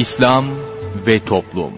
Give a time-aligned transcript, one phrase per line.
[0.00, 0.44] İslam
[1.06, 1.72] ve Toplum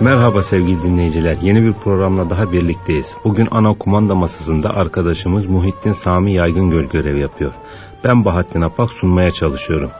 [0.00, 1.36] Merhaba sevgili dinleyiciler.
[1.42, 3.12] Yeni bir programla daha birlikteyiz.
[3.24, 7.50] Bugün ana kumanda masasında arkadaşımız Muhittin Sami Yaygıngöl görev yapıyor.
[8.04, 9.90] Ben Bahattin Apak sunmaya çalışıyorum.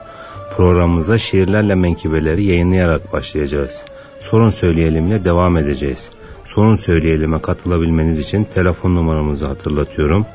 [0.57, 3.81] Programımıza şiirlerle menkibeleri yayınlayarak başlayacağız.
[4.19, 6.09] Sorun söyleyelimle devam edeceğiz.
[6.45, 10.25] Sorun söyleyelime katılabilmeniz için telefon numaramızı hatırlatıyorum.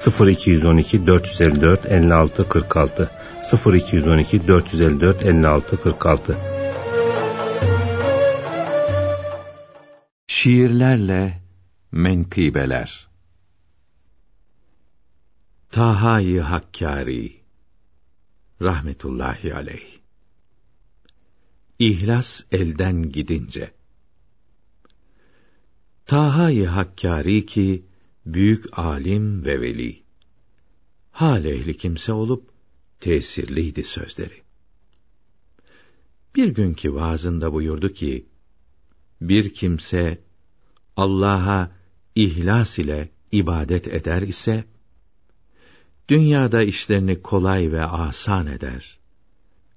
[0.00, 3.10] 0212 454 56 46
[3.66, 6.36] 0212 454 56 46
[10.26, 11.42] Şiirlerle
[11.92, 13.08] Menkıbeler.
[15.70, 17.40] Taha-i Hakkari.
[18.62, 19.98] Rahmetullahi Aleyh.
[21.78, 23.72] İhlas elden gidince.
[26.06, 27.89] Taha-i Hakkari ki
[28.34, 30.02] büyük alim ve veli.
[31.12, 32.50] Hal ehli kimse olup
[33.00, 34.42] tesirliydi sözleri.
[36.36, 38.26] Bir günkü vaazında buyurdu ki,
[39.20, 40.20] bir kimse
[40.96, 41.72] Allah'a
[42.14, 44.64] ihlas ile ibadet eder ise,
[46.08, 48.98] dünyada işlerini kolay ve asan eder.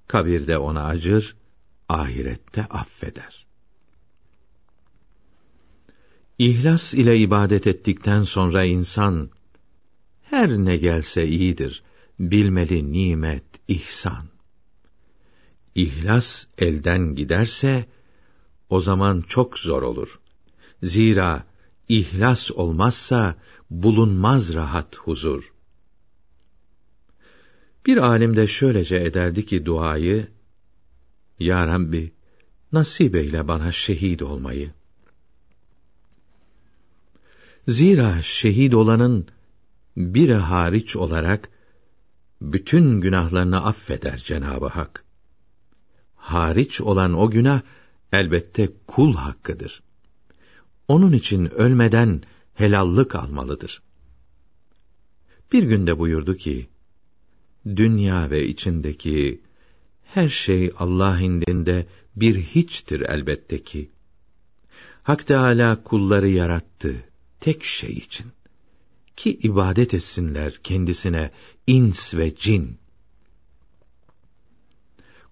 [0.06, 1.36] Kabirde ona acır,
[1.88, 3.43] ahirette affeder.
[6.38, 9.30] İhlas ile ibadet ettikten sonra insan
[10.22, 11.82] her ne gelse iyidir.
[12.18, 14.24] Bilmeli nimet, ihsan.
[15.74, 17.86] İhlas elden giderse
[18.70, 20.20] o zaman çok zor olur.
[20.82, 21.46] Zira
[21.88, 23.34] ihlas olmazsa
[23.70, 25.52] bulunmaz rahat huzur.
[27.86, 30.28] Bir alim de şöylece ederdi ki duayı,
[31.38, 32.12] Ya Rabbi,
[32.72, 34.70] nasip eyle bana şehit olmayı.
[37.68, 39.26] Zira şehit olanın
[39.96, 41.48] biri hariç olarak
[42.40, 45.04] bütün günahlarını affeder Cenabı Hak.
[46.16, 47.62] Hariç olan o günah
[48.12, 49.82] elbette kul hakkıdır.
[50.88, 52.22] Onun için ölmeden
[52.54, 53.82] helallık almalıdır.
[55.52, 56.68] Bir günde buyurdu ki,
[57.66, 59.40] dünya ve içindeki
[60.04, 63.90] her şey Allah indinde bir hiçtir elbette ki.
[65.02, 67.04] Hak Teâlâ kulları yarattı
[67.44, 68.26] tek şey için.
[69.16, 71.30] Ki ibadet etsinler kendisine
[71.66, 72.78] ins ve cin.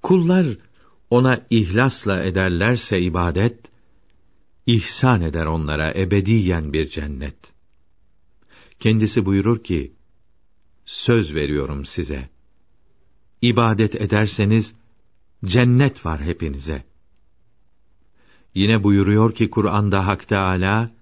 [0.03, 0.47] Kullar
[1.11, 3.59] ona ihlasla ederlerse ibadet,
[4.67, 7.37] ihsan eder onlara ebediyen bir cennet.
[8.81, 9.93] Kendisi buyurur ki,
[10.85, 12.29] söz veriyorum size.
[13.43, 14.75] İbadet ederseniz,
[15.45, 16.85] cennet var hepinize.
[18.55, 21.02] Yine buyuruyor ki Kur'an'da Hak Teâlâ,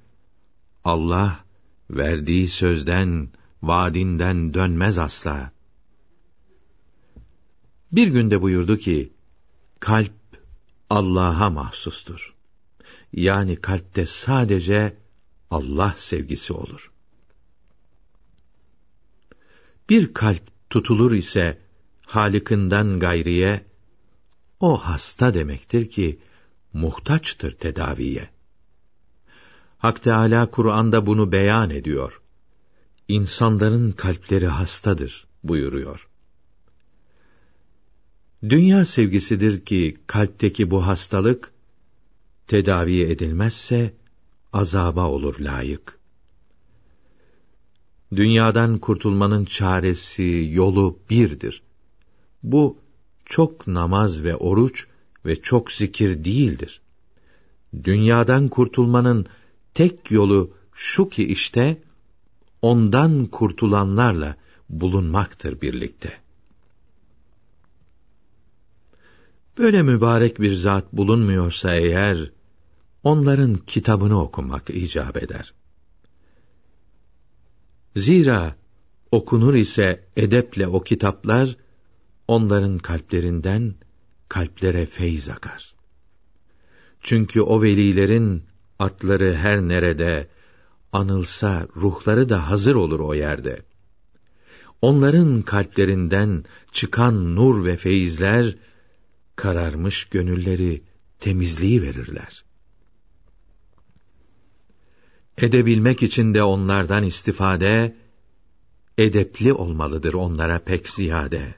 [0.85, 1.45] Allah,
[1.91, 3.29] verdiği sözden,
[3.63, 5.53] vaadinden dönmez asla.
[7.93, 9.13] Bir günde buyurdu ki,
[9.81, 10.13] kalp
[10.91, 12.35] Allah'a mahsustur.
[13.13, 14.97] Yani kalpte sadece
[15.51, 16.93] Allah sevgisi olur.
[19.89, 21.59] Bir kalp tutulur ise
[22.07, 23.65] Halık'ından gayriye,
[24.61, 26.19] o hasta demektir ki,
[26.73, 28.31] muhtaçtır tedaviye.
[29.81, 32.21] Hak Teâlâ Kur'an'da bunu beyan ediyor.
[33.09, 36.09] İnsanların kalpleri hastadır buyuruyor.
[38.49, 41.53] Dünya sevgisidir ki kalpteki bu hastalık
[42.47, 43.95] tedavi edilmezse
[44.53, 45.99] azaba olur layık.
[48.17, 51.62] Dünyadan kurtulmanın çaresi, yolu birdir.
[52.43, 52.79] Bu
[53.25, 54.87] çok namaz ve oruç
[55.27, 56.81] ve çok zikir değildir.
[57.85, 59.27] Dünyadan kurtulmanın
[59.75, 61.82] tek yolu şu ki işte
[62.62, 64.36] ondan kurtulanlarla
[64.69, 66.12] bulunmaktır birlikte.
[69.58, 72.31] Böyle mübarek bir zat bulunmuyorsa eğer,
[73.04, 75.55] onların kitabını okumak icap eder.
[77.96, 78.56] Zira
[79.12, 81.56] okunur ise edeple o kitaplar,
[82.28, 83.75] onların kalplerinden
[84.28, 85.75] kalplere feyz akar.
[87.00, 88.50] Çünkü o velilerin
[88.81, 90.29] atları her nerede,
[90.93, 93.62] anılsa ruhları da hazır olur o yerde.
[94.82, 98.56] Onların kalplerinden çıkan nur ve feyizler,
[99.37, 100.82] kararmış gönülleri
[101.19, 102.44] temizliği verirler.
[105.38, 107.97] Edebilmek için de onlardan istifade,
[108.99, 111.55] edepli olmalıdır onlara pek ziyade.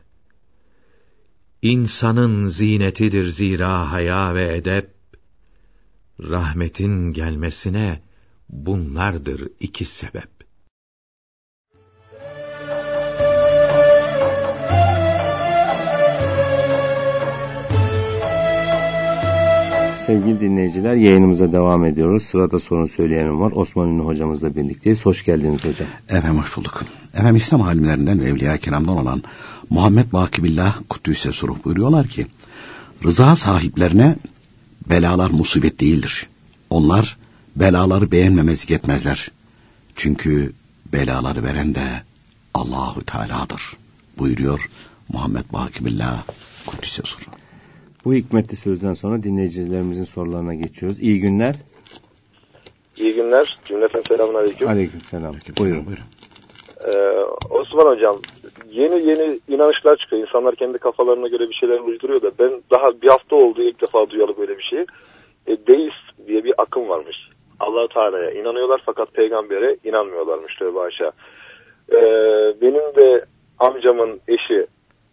[1.63, 5.02] İnsanın zinetidir zira haya ve edep,
[6.21, 8.01] rahmetin gelmesine
[8.49, 10.43] bunlardır iki sebep.
[20.07, 22.23] Sevgili dinleyiciler yayınımıza devam ediyoruz.
[22.23, 23.53] Sırada sorun söyleyenim var.
[23.55, 25.07] Osman Ünlü hocamızla birlikteyiz.
[25.07, 25.89] Hoş geldiniz hocam.
[26.09, 26.85] Efendim hoş bulduk.
[27.15, 29.23] Efendim İslam alimlerinden ve Evliya Kiram'dan olan
[29.71, 32.27] Muhammed Bakibillah Kuddüs'e sorup buyuruyorlar ki
[33.05, 34.17] Rıza sahiplerine
[34.91, 36.27] belalar musibet değildir.
[36.71, 37.17] Onlar
[37.57, 39.31] belaları beğenmemezlik etmezler.
[39.97, 40.53] Çünkü
[40.93, 42.03] belaları veren de
[42.55, 43.63] Allahu Teala'dır
[44.19, 44.69] buyuruyor
[45.09, 46.23] Muhammed Bakibillah
[46.67, 47.37] Kuddüs'e soru.
[48.05, 51.01] Bu hikmetli sözden sonra dinleyicilerimizin sorularına geçiyoruz.
[51.01, 51.55] İyi günler.
[52.97, 53.59] İyi günler.
[53.65, 54.69] Cümleten selamun aleyküm.
[54.69, 55.35] Aleyküm selam.
[55.59, 55.87] Buyurun.
[55.87, 56.05] buyurun.
[56.85, 56.91] Ee,
[57.51, 58.21] Osman Hocam,
[58.73, 60.23] yeni yeni inanışlar çıkıyor.
[60.23, 64.11] İnsanlar kendi kafalarına göre bir şeyler uyduruyor da ben daha bir hafta oldu ilk defa
[64.11, 64.87] duyalı böyle bir şeyi.
[65.47, 67.17] E, deist diye bir akım varmış.
[67.61, 71.13] allah Teala'ya inanıyorlar fakat peygambere inanmıyorlarmış tövbe aşağı.
[71.93, 73.25] Ee, benim de
[73.59, 74.67] amcamın eşi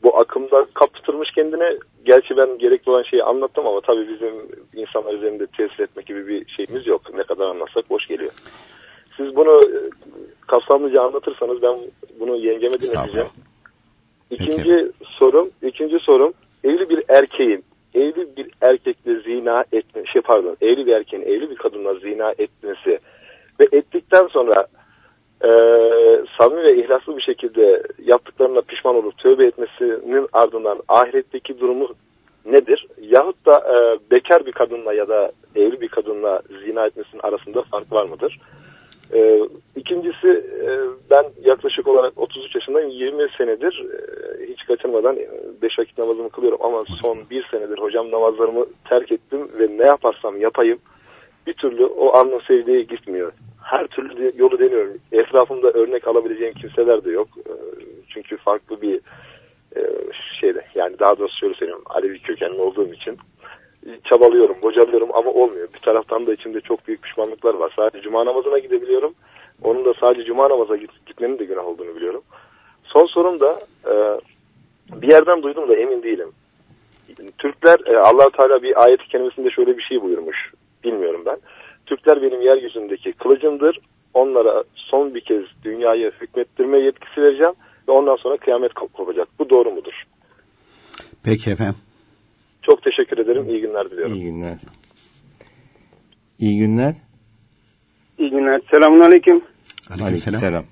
[0.04, 1.78] bu akımda kaptırmış kendine.
[2.06, 4.34] Gerçi ben gerekli olan şeyi anlattım ama tabii bizim
[4.74, 7.02] insanlar üzerinde tesir etmek gibi bir şeyimiz yok.
[7.14, 8.32] Ne kadar anlatsak boş geliyor.
[9.18, 9.80] Siz bunu e,
[10.48, 11.78] kapsamlıca anlatırsanız ben
[12.20, 13.28] bunu yengeme dinleteceğim.
[14.32, 16.34] İkinci sorum, ikinci sorum
[16.64, 21.56] evli bir erkeğin evli bir erkekle zina etme, şey pardon, evli bir erkeğin evli bir
[21.56, 23.00] kadınla zina etmesi
[23.60, 24.68] ve ettikten sonra
[25.44, 25.50] e,
[26.38, 31.88] samimi ve ihlaslı bir şekilde yaptıklarına pişman olup tövbe etmesinin ardından ahiretteki durumu
[32.46, 32.88] nedir?
[33.02, 37.92] Yahut da e, bekar bir kadınla ya da evli bir kadınla zina etmesinin arasında fark
[37.92, 38.40] var mıdır?
[39.14, 39.40] E,
[39.76, 40.28] ikincisi
[40.64, 40.70] e,
[41.12, 42.90] ben yaklaşık olarak 33 yaşındayım.
[42.90, 45.18] 20 senedir e, hiç kaçırmadan
[45.62, 50.42] 5 vakit namazımı kılıyorum ama son bir senedir hocam namazlarımı terk ettim ve ne yaparsam
[50.42, 50.80] yapayım
[51.48, 53.32] bir türlü o anın sevdiği gitmiyor.
[53.64, 54.98] Her türlü de- yolu deniyorum.
[55.12, 57.28] Etrafımda örnek alabileceğim kimseler de yok.
[57.38, 57.52] E,
[58.14, 58.96] Çünkü farklı bir
[59.76, 59.82] e,
[60.40, 63.18] şeyde yani daha doğrusu şöyle söyleyeyim Alevi kökenli olduğum için
[64.04, 65.68] çabalıyorum, bocalıyorum ama olmuyor.
[65.74, 67.74] Bir taraftan da içimde çok büyük pişmanlıklar var.
[67.76, 69.14] Sadece cuma namazına gidebiliyorum.
[69.64, 72.22] Onun da sadece cuma namaza git- gitmenin de günah olduğunu biliyorum.
[72.84, 73.94] Son sorum da e,
[75.02, 76.32] bir yerden duydum da emin değilim.
[77.38, 80.54] Türkler e, allah Teala bir ayet-i kerimesinde şöyle bir şey buyurmuş.
[80.84, 81.38] Bilmiyorum ben.
[81.86, 83.80] Türkler benim yeryüzündeki kılıcımdır.
[84.14, 87.54] Onlara son bir kez dünyayı hükmettirme yetkisi vereceğim
[87.88, 89.28] ve ondan sonra kıyamet kop- kopacak.
[89.40, 90.04] Bu doğru mudur?
[91.26, 91.76] Peki efendim.
[92.62, 93.50] Çok teşekkür ederim.
[93.50, 94.14] İyi günler diliyorum.
[94.14, 94.58] İyi günler.
[96.40, 96.96] İyi günler.
[98.18, 98.62] İyi günler.
[98.72, 99.42] Selamun aleyküm.
[99.90, 100.40] Aleykümselam.
[100.40, 100.66] selam.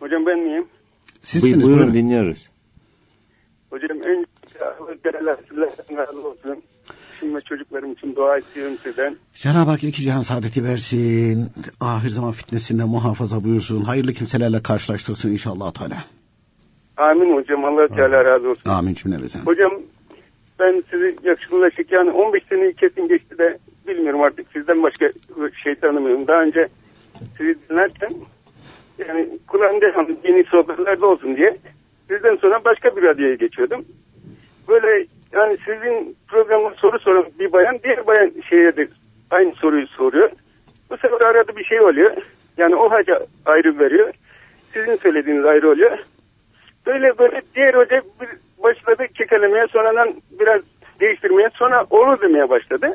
[0.00, 0.66] Hocam ben miyim?
[1.22, 1.94] Sizsiniz buyurun, buyurun.
[1.94, 2.50] dinliyoruz.
[3.70, 3.98] Hocam
[5.96, 6.62] razı olsun.
[7.20, 9.16] Şimdi çocuklarım için dua istiyorum sizden.
[9.34, 11.50] Cenab-ı Hak iki cihan saadeti versin.
[11.80, 13.82] Ahir zaman fitnesinden muhafaza buyursun.
[13.84, 16.04] Hayırlı kimselerle karşılaştırsın inşallah Teala.
[16.96, 17.64] Amin hocam.
[17.64, 18.70] Allah Teala razı olsun.
[18.70, 19.38] Amin cümlemize.
[19.38, 19.72] Hocam
[20.58, 23.58] ben sizi yakışıklılaşık yani 15 seneyi kesin geçti de
[23.88, 25.10] bilmiyorum artık sizden başka
[25.62, 26.26] şey tanımıyorum.
[26.26, 26.68] Daha önce
[27.36, 28.12] sizi dinlerken
[28.98, 29.86] yani kulağımda
[30.24, 31.56] yeni sohbetlerde olsun diye
[32.08, 33.84] sizden sonra başka bir radyoya geçiyordum.
[34.68, 38.88] Böyle yani sizin programda soru soran bir bayan diğer bayan şeye de
[39.30, 40.30] aynı soruyu soruyor.
[40.90, 42.16] Bu sefer arada bir şey oluyor.
[42.56, 44.10] Yani o hoca ayrı veriyor.
[44.74, 45.98] Sizin söylediğiniz ayrı oluyor.
[46.86, 48.28] Böyle böyle diğer hoca bir
[48.62, 50.60] başladı kekelemeye sonradan biraz
[51.00, 52.94] değiştirmeye sonra olur demeye başladı.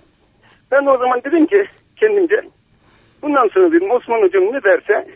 [0.72, 2.42] Ben de o zaman dedim ki kendimce
[3.22, 5.08] bundan sonra dedim Osman hocam ne derse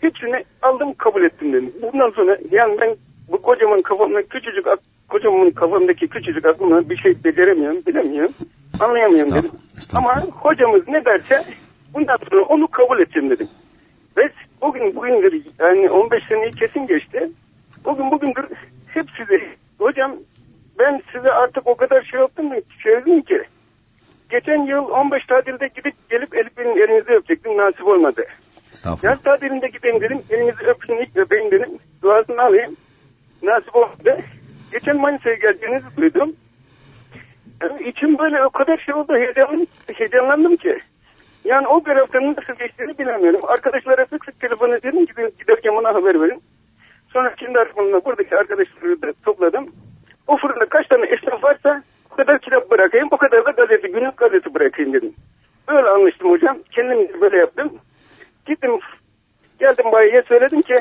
[0.00, 1.72] hepsini aldım kabul ettim dedim.
[1.82, 2.96] Bundan sonra yani ben
[3.28, 4.66] bu kocaman kafamda küçücük
[5.08, 8.34] kocaman kafamdaki küçücük aklımla bir şey beceremiyorum, bilemiyorum,
[8.80, 9.50] anlayamıyorum dedim.
[9.94, 11.44] Ama hocamız ne derse
[11.94, 13.48] bundan sonra onu kabul edeceğim dedim.
[14.16, 14.30] Ve
[14.62, 17.30] bugün bugündür yani 15 seneyi kesin geçti.
[17.84, 18.44] Bugün bugündür
[18.94, 19.40] hep size
[19.78, 20.16] hocam
[20.78, 23.42] ben size artık o kadar şey yaptım ki söyledim ki
[24.30, 28.24] geçen yıl 15 tatilde gidip gelip Elif'in elinizi öpecektim nasip olmadı.
[29.02, 32.76] Yaz tatilinde gideyim dedim elinizi öpün ilk öpeyim dedim duasını alayım
[33.42, 34.18] nasip olmadı.
[34.72, 36.36] Geçen Manisa'ya geldiğinizi duydum.
[37.62, 40.78] Yani içim böyle o kadar şey oldu heyecanlandım, heyecanlandım ki.
[41.44, 43.40] Yani o haftanın nasıl geçtiğini bilemiyorum.
[43.48, 45.06] Arkadaşlara sık sık telefon ki
[45.38, 46.42] giderken bana haber verin.
[47.12, 49.66] Sonra kendi arkamda buradaki arkadaşları da topladım.
[50.26, 54.16] O fırında kaç tane esnaf varsa o kadar kitap bırakayım, o kadar da gazete, günlük
[54.16, 55.14] gazete bırakayım dedim.
[55.68, 56.58] Böyle anlaştım hocam.
[56.70, 57.72] Kendim böyle yaptım.
[58.46, 58.70] Gittim,
[59.60, 60.76] geldim bayiye söyledim ki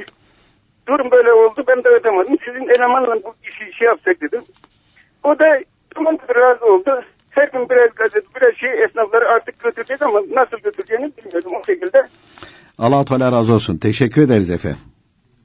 [0.88, 2.38] durum böyle oldu ben de ödemedim.
[2.46, 4.42] Sizin elemanla bu işi şey yapacak dedim.
[5.24, 5.60] O da
[5.96, 7.04] tamam razı oldu.
[7.30, 12.08] Her gün biraz gazete, biraz şey esnafları artık götürecek ama nasıl götüreceğini bilmiyordum o şekilde.
[12.78, 13.78] Allah Teala razı olsun.
[13.78, 14.91] Teşekkür ederiz efendim.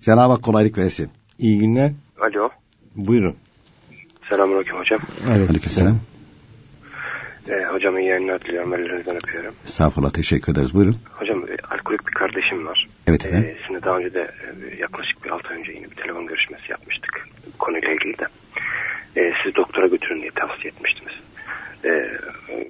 [0.06, 1.10] Cenab-ı Hak kolaylık versin.
[1.38, 1.92] İyi günler.
[2.20, 2.48] Alo.
[2.94, 3.36] Buyurun.
[4.28, 5.00] Selamünaleyküm hocam.
[5.28, 6.00] Aleykümselam.
[7.48, 8.75] E, hocamın yayınlar diliyorum.
[8.75, 9.54] Ellerinizden öpüyorum.
[9.64, 10.75] Estağfurullah teşekkür ederiz.
[10.75, 10.96] Buyurun.
[11.12, 12.88] Hocam e, alkolik bir kardeşim var.
[13.06, 13.50] Evet efendim.
[13.50, 16.70] E, sizinle daha önce de e, yaklaşık bir 6 ay önce yine bir telefon görüşmesi
[16.70, 17.28] yapmıştık.
[17.46, 18.26] Bu konuyla ilgili de.
[19.16, 21.14] E, sizi doktora götürün diye tavsiye etmiştiniz.
[21.84, 21.88] E,
[22.48, 22.68] e,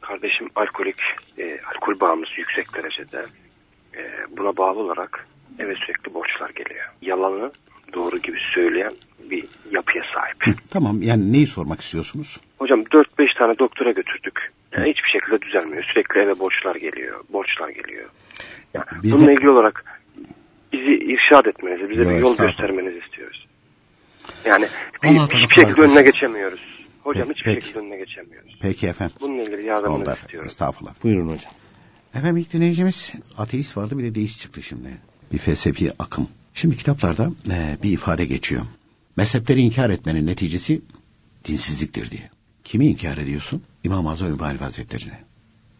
[0.00, 1.00] kardeşim alkolik,
[1.38, 3.26] e, alkol bağımlısı yüksek derecede.
[3.96, 4.00] E,
[4.36, 5.26] buna bağlı olarak
[5.58, 6.84] eve sürekli borçlar geliyor.
[7.02, 7.52] Yalanı
[7.94, 8.92] doğru gibi söyleyen
[9.30, 10.58] bir yapıya sahip.
[10.70, 12.40] Tamam yani neyi sormak istiyorsunuz?
[12.58, 14.52] Hocam 4-5 tane doktora götürdük.
[14.72, 15.84] Yani hiçbir şekilde düzelmiyor.
[15.92, 17.20] Sürekli eve borçlar geliyor.
[17.32, 18.08] Borçlar geliyor.
[18.74, 19.84] Yani Biz bununla de- ilgili olarak
[20.72, 23.46] bizi irşad etmenizi, bize Yo, bir yol göstermenizi istiyoruz.
[24.44, 24.66] Yani
[25.02, 26.60] bir, Allah hiçbir şekilde kolaylık önüne geçemiyoruz.
[27.02, 27.66] Hocam Peki, hiçbir peki.
[27.66, 28.58] şekilde önüne geçemiyoruz.
[28.62, 29.14] Peki efendim.
[29.20, 30.20] Bununla ilgili yardımınızı efendim.
[30.22, 30.46] istiyorum.
[30.46, 30.94] Estağfurullah.
[31.02, 31.52] Buyurun hocam.
[32.14, 34.88] Efendim ilk dinleyicimiz ateist vardı bir de deist çıktı şimdi.
[35.32, 36.28] Bir felsefi akım.
[36.54, 38.66] Şimdi kitaplarda e, bir ifade geçiyor.
[39.16, 40.82] Mezhepleri inkar etmenin neticesi
[41.44, 42.30] dinsizliktir diye.
[42.64, 43.62] Kimi inkar ediyorsun?
[43.84, 45.24] İmam-ı Azam Ebu Hanife Hazretleri'ne.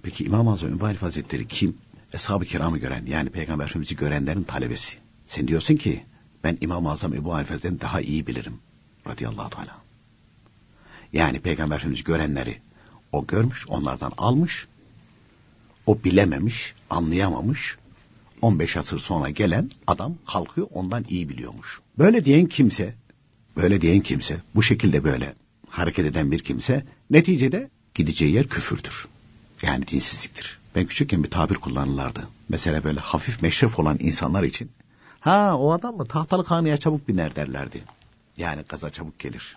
[0.02, 1.76] Peki İmam-ı Azam Ebu Hanife Hazretleri kim?
[2.12, 4.96] Eshab-ı kiramı gören yani Peygamber Efendimiz'i görenlerin talebesi.
[5.26, 6.04] Sen diyorsun ki
[6.44, 8.54] ben İmam-ı Azam Ebu Hanife Hazretleri'ni daha iyi bilirim.
[9.06, 9.76] Radıyallahu teala.
[11.12, 12.58] Yani Peygamber Efendimiz'i görenleri
[13.12, 14.66] o görmüş, onlardan almış,
[15.86, 17.78] o bilememiş, anlayamamış.
[18.42, 21.80] 15 asır sonra gelen adam kalkıyor ondan iyi biliyormuş.
[21.98, 22.94] Böyle diyen kimse,
[23.56, 25.34] böyle diyen kimse, bu şekilde böyle
[25.68, 29.08] hareket eden bir kimse neticede gideceği yer küfürdür.
[29.62, 30.58] Yani dinsizliktir.
[30.74, 32.28] Ben küçükken bir tabir kullanırlardı.
[32.48, 34.70] Mesela böyle hafif meşref olan insanlar için.
[35.20, 37.82] Ha o adam mı tahtalı kanıya çabuk biner derlerdi.
[38.36, 39.56] Yani gaza çabuk gelir.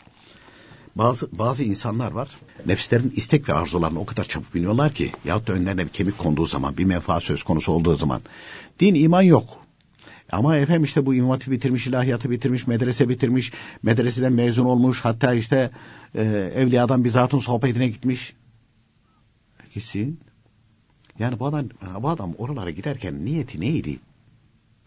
[0.95, 2.29] Bazı bazı insanlar var.
[2.65, 6.45] Nefislerin istek ve arzularına o kadar çabuk biniyorlar ki yahut da önlerine bir kemik konduğu
[6.45, 8.21] zaman, bir menfaat söz konusu olduğu zaman
[8.79, 9.65] din iman yok.
[10.31, 13.51] Ama efendim işte bu imam Hatip bitirmiş, ilahiyatı bitirmiş, medrese bitirmiş,
[13.83, 15.71] medreseden mezun olmuş, hatta işte
[16.15, 16.21] e,
[16.55, 18.33] evliyadan bir zatın sohbetine gitmiş.
[19.73, 20.19] Gitsin.
[21.19, 21.65] Yani bu adam,
[22.01, 23.99] bu adam oralara giderken niyeti neydi?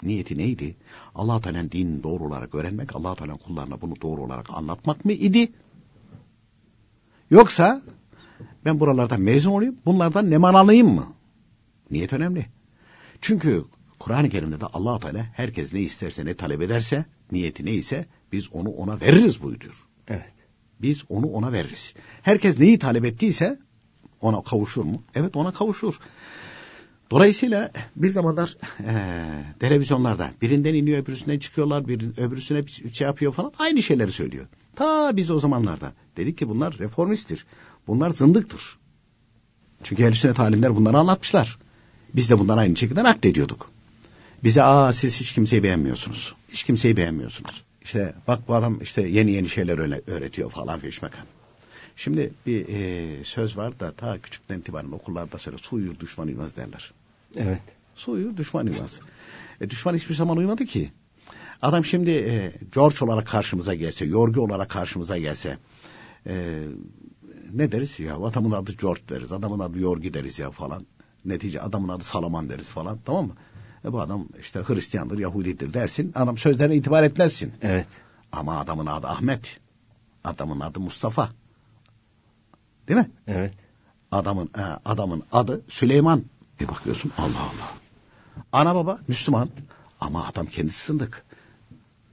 [0.03, 0.77] Niyeti neydi?
[1.15, 5.53] Allah Teala'nın din doğru olarak öğrenmek, Allah Teala'nın kullarına bunu doğru olarak anlatmak mı idi?
[7.31, 7.83] Yoksa
[8.65, 11.07] ben buralardan mezun olayım, bunlardan neman alayım mı?
[11.91, 12.47] Niyet önemli.
[13.21, 13.65] Çünkü
[13.99, 18.69] Kur'an-ı Kerim'de de allah Teala herkes ne isterse ne talep ederse, niyeti neyse biz onu
[18.71, 19.87] ona veririz buyuruyor.
[20.09, 20.33] Evet.
[20.83, 21.95] Biz onu ona veririz.
[22.23, 23.59] Herkes neyi talep ettiyse
[24.21, 25.03] ona kavuşur mu?
[25.15, 26.01] Evet ona kavuşur.
[27.11, 28.93] Dolayısıyla bir zamanlar e,
[29.61, 34.47] televizyonlarda birinden iniyor öbürüsünden çıkıyorlar, bir, öbürüsüne bir şey yapıyor falan aynı şeyleri söylüyor.
[34.79, 37.47] Ta biz o zamanlarda dedik ki bunlar reformisttir.
[37.87, 38.79] Bunlar zındıktır.
[39.83, 41.59] Çünkü ehl sünnet alimler bunları anlatmışlar.
[42.15, 43.71] Biz de bundan aynı şekilde naklediyorduk.
[44.45, 46.35] Bize aa siz hiç kimseyi beğenmiyorsunuz.
[46.49, 47.65] Hiç kimseyi beğenmiyorsunuz.
[47.83, 49.79] İşte bak bu adam işte yeni yeni şeyler
[50.11, 51.27] öğretiyor falan feşmekan.
[51.97, 56.57] Şimdi bir e, söz var da ta küçükten itibaren okullarda söyle su uyur düşman uyumaz
[56.57, 56.93] derler.
[57.37, 57.61] Evet.
[57.95, 59.01] Su uyur düşman uyumaz.
[59.61, 60.93] E, düşman hiçbir zaman uyumadı ki.
[61.63, 65.59] Adam şimdi e, George olarak karşımıza gelse, Yorgi olarak karşımıza gelse
[66.27, 66.65] e,
[67.53, 70.87] ne deriz ya adamın adı George deriz, adamın adı Yorgi deriz ya falan.
[71.25, 73.33] Netice adamın adı Salaman deriz falan tamam mı?
[73.85, 76.13] E, bu adam işte Hristiyandır, Yahudidir dersin.
[76.15, 77.53] Adam sözlerine itibar etmezsin.
[77.63, 77.87] Evet.
[78.33, 79.61] Ama adamın adı Ahmet.
[80.25, 81.29] Adamın adı Mustafa.
[82.89, 83.11] Değil mi?
[83.27, 83.55] Evet.
[84.13, 86.25] Adamın e, adamın adı Süleyman.
[86.61, 87.71] Bir bakıyorsun Allah Allah.
[88.53, 89.49] Ana baba Müslüman
[90.01, 91.25] ama adam kendisi sındık.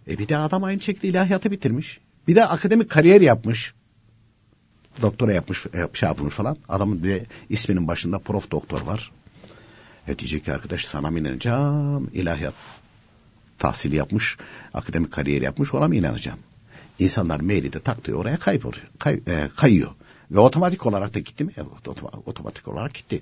[0.07, 1.99] E bir de adam aynı şekilde ilahiyatı bitirmiş.
[2.27, 3.73] Bir de akademik kariyer yapmış.
[5.01, 6.57] Doktora yapmış, yap- şey yapmış falan.
[6.69, 9.11] Adamın bir isminin başında prof doktor var.
[10.07, 12.09] E diyecek ki arkadaş sana mı inanacağım?
[12.13, 12.53] İlahiyat
[13.59, 14.37] tahsili yapmış,
[14.73, 16.39] akademik kariyer yapmış ona mı inanacağım?
[16.99, 19.91] İnsanlar maili de taktığı oraya kayboluyor, kay, e, kayıyor.
[20.31, 21.51] Ve otomatik olarak da gitti mi?
[21.85, 23.21] Otoma- otomatik olarak gitti.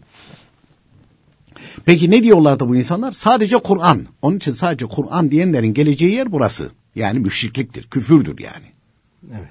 [1.85, 3.11] Peki ne diyorlardı bu insanlar?
[3.11, 4.07] Sadece Kur'an.
[4.21, 6.71] Onun için sadece Kur'an diyenlerin geleceği yer burası.
[6.95, 8.65] Yani müşrikliktir, küfürdür yani.
[9.31, 9.49] Evet.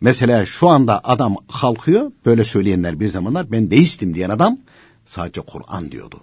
[0.00, 4.58] Mesela şu anda adam kalkıyor, böyle söyleyenler bir zamanlar ben deistim diyen adam
[5.06, 6.20] sadece Kur'an diyordu.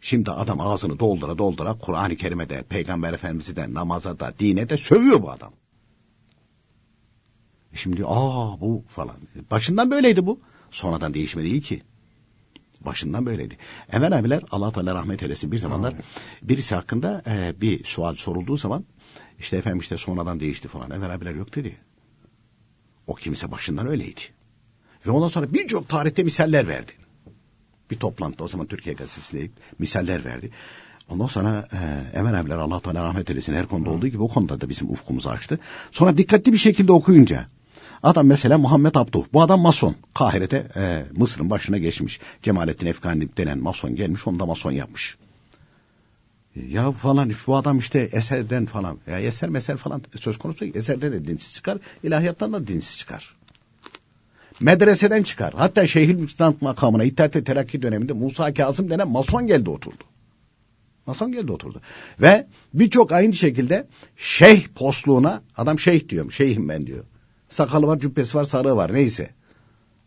[0.00, 4.76] Şimdi adam ağzını doldura doldura Kur'an-ı Kerim'e de, Peygamber Efendimiz'i de, namaza da, dine de
[4.76, 5.52] sövüyor bu adam.
[7.72, 9.16] E Şimdi aa bu falan.
[9.50, 10.40] Başından böyleydi bu.
[10.70, 11.82] Sonradan değişme değil ki.
[12.86, 13.56] Başından böyleydi.
[13.92, 15.94] Emel abiler Allah Teala rahmet eylesin bir zamanlar
[16.42, 18.84] birisi hakkında e, bir sual sorulduğu zaman
[19.38, 20.90] işte efendim işte sonradan değişti falan.
[20.90, 21.76] Emel abiler yok dedi.
[23.06, 24.20] O kimse başından öyleydi.
[25.06, 26.92] Ve ondan sonra birçok tarihte misaller verdi.
[27.90, 30.50] Bir toplantıda o zaman Türkiye Gazetesi'nde misaller verdi.
[31.08, 34.60] Ondan sonra e, Emel abiler Allah Teala rahmet eylesin her konuda olduğu gibi o konuda
[34.60, 35.58] da bizim ufkumuzu açtı.
[35.90, 37.46] Sonra dikkatli bir şekilde okuyunca
[38.04, 39.24] Adam mesela Muhammed Abduh.
[39.32, 39.94] Bu adam mason.
[40.14, 42.20] Kahire'de e, Mısır'ın başına geçmiş.
[42.42, 44.26] Cemalettin Efkani denen mason gelmiş.
[44.26, 45.16] Onu da mason yapmış.
[46.68, 48.98] Ya falan bu adam işte eserden falan.
[49.06, 51.78] Ya eser meser falan söz konusu eserde de dinsiz çıkar.
[52.02, 53.36] ilahiyattan da dinsiz çıkar.
[54.60, 55.54] Medreseden çıkar.
[55.56, 60.04] Hatta Şeyhül Müstant makamına İttihat Terakki döneminde Musa Kazım denen mason geldi oturdu.
[61.06, 61.80] Mason geldi oturdu.
[62.20, 66.32] Ve birçok aynı şekilde şeyh postluğuna adam şeyh diyorum.
[66.32, 67.04] Şeyhim ben diyor.
[67.54, 69.30] Sakalı var, cübbesi var, sarığı var neyse.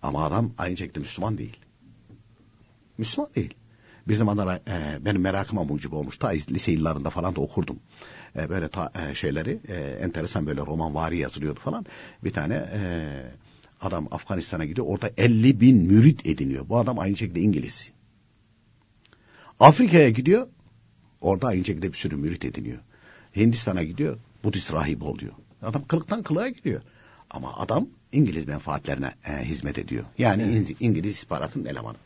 [0.02, 1.58] Ama adam aynı şekilde Müslüman değil.
[2.98, 3.54] Müslüman değil.
[4.08, 6.18] Bizim adana e, benim merakıma mucib olmuş.
[6.18, 7.80] Ta lise yıllarında falan da okurdum.
[8.36, 11.86] E, böyle ta, e, şeyleri e, enteresan böyle roman vari yazılıyordu falan.
[12.24, 12.82] Bir tane e,
[13.82, 14.88] adam Afganistan'a gidiyor.
[14.88, 16.70] Orada 50 bin mürit ediniyor.
[16.70, 17.92] Bu adam aynı şekilde İngiliz.
[19.60, 20.48] Afrika'ya gidiyor.
[21.22, 22.80] Orada aynı şekilde bir sürü mürit ediniyor.
[23.36, 24.18] Hindistan'a gidiyor.
[24.44, 25.34] Budist rahip oluyor.
[25.62, 26.82] Adam kılıktan kılığa gidiyor.
[27.32, 30.04] Ama adam İngiliz menfaatlerine e, hizmet ediyor.
[30.18, 30.76] Yani evet.
[30.80, 31.98] İngiliz istihbaratının elemanı.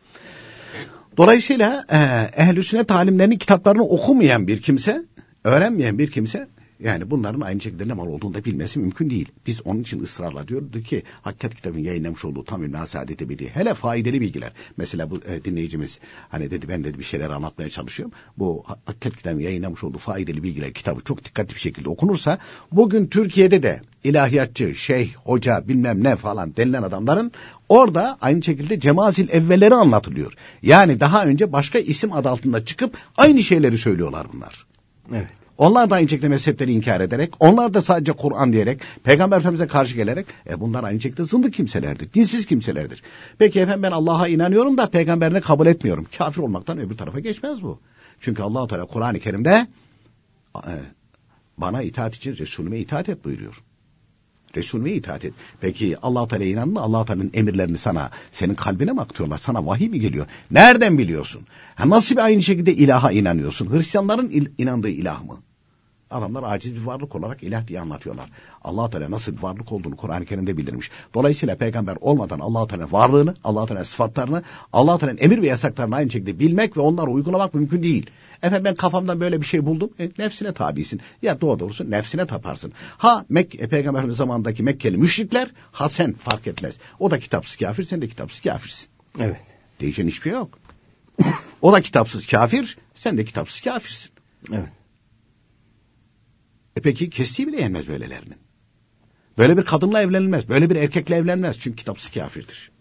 [1.17, 1.97] Dolayısıyla e,
[2.43, 5.05] ehl-i sünnet talimlerinin kitaplarını okumayan bir kimse,
[5.43, 6.47] öğrenmeyen bir kimse
[6.83, 9.29] yani bunların aynı şekilde ne mal olduğunu da bilmesi mümkün değil.
[9.47, 13.73] Biz onun için ısrarla diyorduk ki Hakikat kitabının yayınlamış olduğu tam ümle saadeti bildiği hele
[13.73, 14.51] faydalı bilgiler.
[14.77, 18.13] Mesela bu e, dinleyicimiz hani dedi ben dedi bir şeyler anlatmaya çalışıyorum.
[18.37, 22.37] Bu Hakikat kitabının yayınlamış olduğu faydalı bilgiler kitabı çok dikkatli bir şekilde okunursa
[22.71, 27.31] bugün Türkiye'de de ilahiyatçı, şeyh, hoca bilmem ne falan denilen adamların
[27.69, 30.33] orada aynı şekilde cemazil evveleri anlatılıyor.
[30.61, 34.65] Yani daha önce başka isim adı altında çıkıp aynı şeyleri söylüyorlar bunlar.
[35.11, 35.40] Evet.
[35.61, 39.95] Onlar da aynı şekilde mezhepleri inkar ederek, onlar da sadece Kur'an diyerek, Peygamber Efendimiz'e karşı
[39.95, 43.03] gelerek, e bunlar aynı şekilde zındık kimselerdir, dinsiz kimselerdir.
[43.37, 46.07] Peki efendim ben Allah'a inanıyorum da peygamberini kabul etmiyorum.
[46.17, 47.79] Kafir olmaktan öbür tarafa geçmez bu.
[48.19, 49.67] Çünkü allah Teala Kur'an-ı Kerim'de
[50.55, 50.73] e,
[51.57, 53.63] bana itaat için Resulüme itaat et buyuruyor.
[54.55, 55.33] Resulüne itaat et.
[55.59, 56.81] Peki Allah Teala inandın mı?
[56.81, 59.37] Allah Teala'nın emirlerini sana senin kalbine mi aktarıyorlar?
[59.37, 60.25] Sana vahiy mi geliyor?
[60.51, 61.41] Nereden biliyorsun?
[61.75, 63.71] Ha, nasıl bir aynı şekilde ilaha inanıyorsun?
[63.71, 65.39] Hristiyanların il, inandığı ilah mı?
[66.11, 68.29] Adamlar aciz bir varlık olarak ilah diye anlatıyorlar.
[68.63, 70.91] allah Teala nasıl bir varlık olduğunu Kur'an-ı Kerim'de bildirmiş.
[71.13, 74.43] Dolayısıyla peygamber olmadan allah Teala varlığını, allah Teala sıfatlarını,
[74.73, 78.09] allah Teala'nın emir ve yasaklarını aynı şekilde bilmek ve onları uygulamak mümkün değil.
[78.43, 79.89] Efendim ben kafamdan böyle bir şey buldum.
[79.99, 81.01] E, nefsine tabisin.
[81.21, 82.73] Ya doğru doğrusu nefsine taparsın.
[82.97, 86.75] Ha Mek e, Peygamberimiz zamanındaki Mekkeli müşrikler ha sen fark etmez.
[86.99, 88.87] O da kitapsız kafir sen de kitapsız kafirsin.
[89.19, 89.41] Evet.
[89.81, 90.59] Değişen hiçbir şey yok.
[91.61, 94.11] o da kitapsız kafir sen de kitapsız kafirsin.
[94.51, 94.69] Evet.
[96.81, 98.37] E peki kestiği bile yenmez böylelerinin.
[99.37, 100.49] Böyle bir kadınla evlenilmez.
[100.49, 101.59] Böyle bir erkekle evlenmez.
[101.59, 102.71] Çünkü kitapsız kafirdir.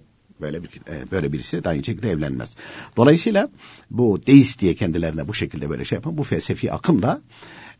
[0.41, 2.51] Böyle bir e, böyle birisi de aynı şekilde evlenmez.
[2.97, 3.49] Dolayısıyla
[3.91, 7.23] bu deist diye kendilerine bu şekilde böyle şey yapan bu felsefi akım da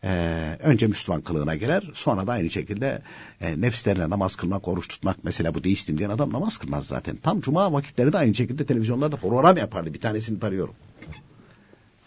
[0.03, 0.09] e,
[0.59, 1.91] önce Müslüman kılığına girer.
[1.93, 3.01] Sonra da aynı şekilde
[3.41, 5.23] e, nefslerine namaz kılmak, oruç tutmak.
[5.23, 7.15] Mesela bu deistim diyen adam namaz kılmaz zaten.
[7.15, 9.93] Tam cuma vakitleri de aynı şekilde televizyonlarda program yapardı.
[9.93, 10.73] Bir tanesini tarıyorum.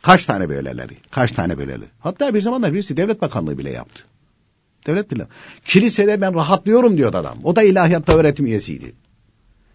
[0.05, 0.97] Kaç tane böyleleri?
[1.11, 1.89] Kaç tane böyleleri?
[2.01, 4.03] Hatta bir zamanlar birisi devlet bakanlığı bile yaptı.
[4.87, 5.27] Devlet bile.
[5.65, 7.39] Kilisede ben rahatlıyorum diyordu adam.
[7.45, 8.95] O da ilahiyatta öğretim üyesiydi.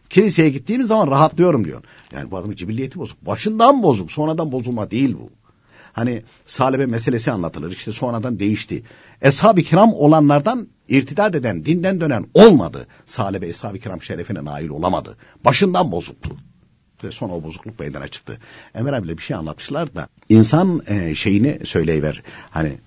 [0.10, 1.84] Kiliseye gittiğiniz zaman rahatlıyorum diyor.
[2.12, 3.26] Yani bu adamın cibilliyeti bozuk.
[3.26, 4.12] Başından bozuk.
[4.12, 5.30] Sonradan bozulma değil bu.
[5.94, 7.72] Hani salebe meselesi anlatılır.
[7.72, 8.84] İşte sonradan değişti.
[9.22, 12.88] Eshab-ı kiram olanlardan irtidat eden, dinden dönen olmadı.
[13.06, 15.18] Salebe eshab-ı kiram şerefine nail olamadı.
[15.46, 16.30] Başından bozuktu.
[17.04, 18.38] Ve sonra o bozukluk meydana çıktı.
[18.76, 22.24] Emir abiyle bir şey anlatmışlar da insan e, şeyini söyleyiver.
[22.52, 22.78] Hani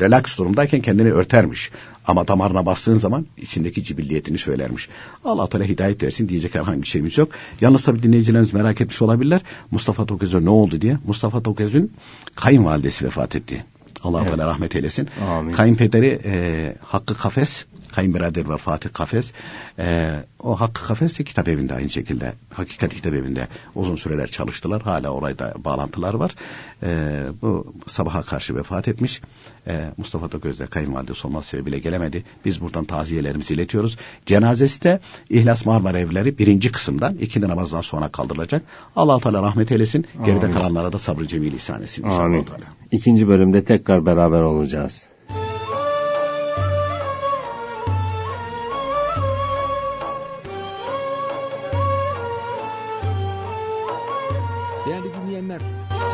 [0.00, 1.70] relax durumdayken kendini örtermiş.
[2.06, 4.88] Ama damarına bastığın zaman içindeki cibilliyetini söylermiş.
[5.24, 7.28] Allah Teala hidayet versin diyecek herhangi şeyimiz yok.
[7.60, 9.40] Yalnız tabii dinleyicilerimiz merak etmiş olabilirler.
[9.70, 10.98] Mustafa Toköz'e ne oldu diye.
[11.06, 11.92] Mustafa Toköz'ün
[12.34, 13.64] kayınvalidesi vefat etti.
[14.02, 14.28] Allah evet.
[14.28, 15.08] Teala rahmet eylesin.
[15.28, 15.52] Amin.
[15.52, 19.32] Kayınpederi e, Hakkı Kafes kayınbirader var Fatih Kafes.
[19.78, 20.10] E,
[20.42, 22.32] o Hakkı Kafes de kitap evinde aynı şekilde.
[22.52, 24.82] Hakikat kitap evinde uzun süreler çalıştılar.
[24.82, 26.34] Hala orayda bağlantılar var.
[26.82, 29.20] E, bu sabaha karşı vefat etmiş.
[29.66, 32.24] E, Mustafa Toköz'de kayınvalidesi olması sebebiyle gelemedi.
[32.44, 33.98] Biz buradan taziyelerimizi iletiyoruz.
[34.26, 38.62] Cenazesi de İhlas Marmara Evleri birinci kısımdan ikindi namazdan sonra kaldırılacak.
[38.96, 40.06] Allah Teala rahmet eylesin.
[40.24, 40.54] Geride Amin.
[40.56, 42.02] kalanlara da sabrı cemil ihsan etsin.
[42.02, 42.46] Amin.
[42.92, 45.13] İkinci bölümde tekrar beraber olacağız.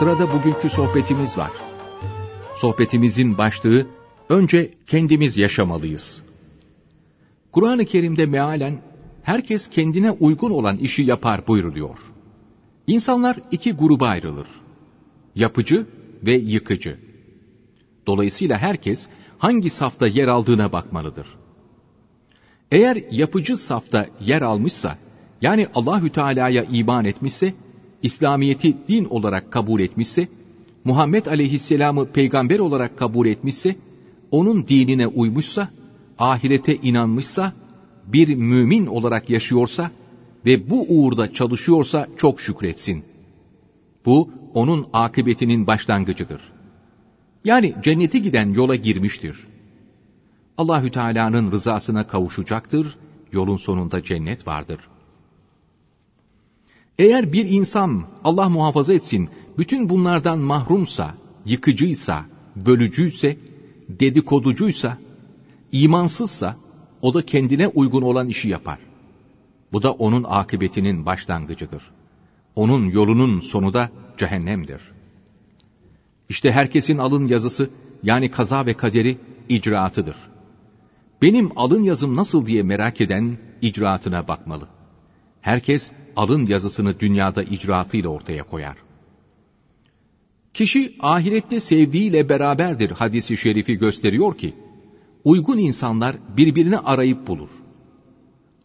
[0.00, 1.50] Sırada bugünkü sohbetimiz var.
[2.56, 3.86] Sohbetimizin başlığı
[4.28, 6.22] önce kendimiz yaşamalıyız.
[7.52, 8.82] Kur'an-ı Kerim'de mealen
[9.22, 11.98] herkes kendine uygun olan işi yapar buyruluyor.
[12.86, 14.46] İnsanlar iki gruba ayrılır.
[15.34, 15.86] Yapıcı
[16.22, 16.98] ve yıkıcı.
[18.06, 19.08] Dolayısıyla herkes
[19.38, 21.26] hangi safta yer aldığına bakmalıdır.
[22.70, 24.98] Eğer yapıcı safta yer almışsa,
[25.42, 27.54] yani Allahü Teala'ya iman etmişse,
[28.02, 30.28] İslamiyeti din olarak kabul etmişse,
[30.84, 33.76] Muhammed Aleyhisselam'ı peygamber olarak kabul etmişse,
[34.30, 35.68] onun dinine uymuşsa,
[36.18, 37.52] ahirete inanmışsa,
[38.06, 39.90] bir mümin olarak yaşıyorsa
[40.46, 43.04] ve bu uğurda çalışıyorsa çok şükretsin.
[44.06, 46.40] Bu onun akıbetinin başlangıcıdır.
[47.44, 49.46] Yani cennete giden yola girmiştir.
[50.58, 52.96] Allahü Teala'nın rızasına kavuşacaktır.
[53.32, 54.78] Yolun sonunda cennet vardır.
[56.98, 61.14] Eğer bir insan Allah muhafaza etsin bütün bunlardan mahrumsa,
[61.46, 62.24] yıkıcıysa,
[62.57, 63.37] bölücüyse,
[63.88, 64.98] dedikoducuysa,
[65.72, 66.57] imansızsa
[67.03, 68.79] o da kendine uygun olan işi yapar.
[69.72, 71.83] Bu da onun akıbetinin başlangıcıdır.
[72.57, 74.81] Onun yolunun sonu da cehennemdir.
[76.29, 77.70] İşte herkesin alın yazısı
[78.03, 80.16] yani kaza ve kaderi icraatıdır.
[81.22, 84.68] Benim alın yazım nasıl diye merak eden icraatına bakmalı.
[85.40, 88.76] Herkes alın yazısını dünyada icraatıyla ortaya koyar.
[90.55, 94.55] Kişi ahirette sevdiğiyle beraberdir hadisi şerifi gösteriyor ki,
[95.24, 97.50] uygun insanlar birbirini arayıp bulur.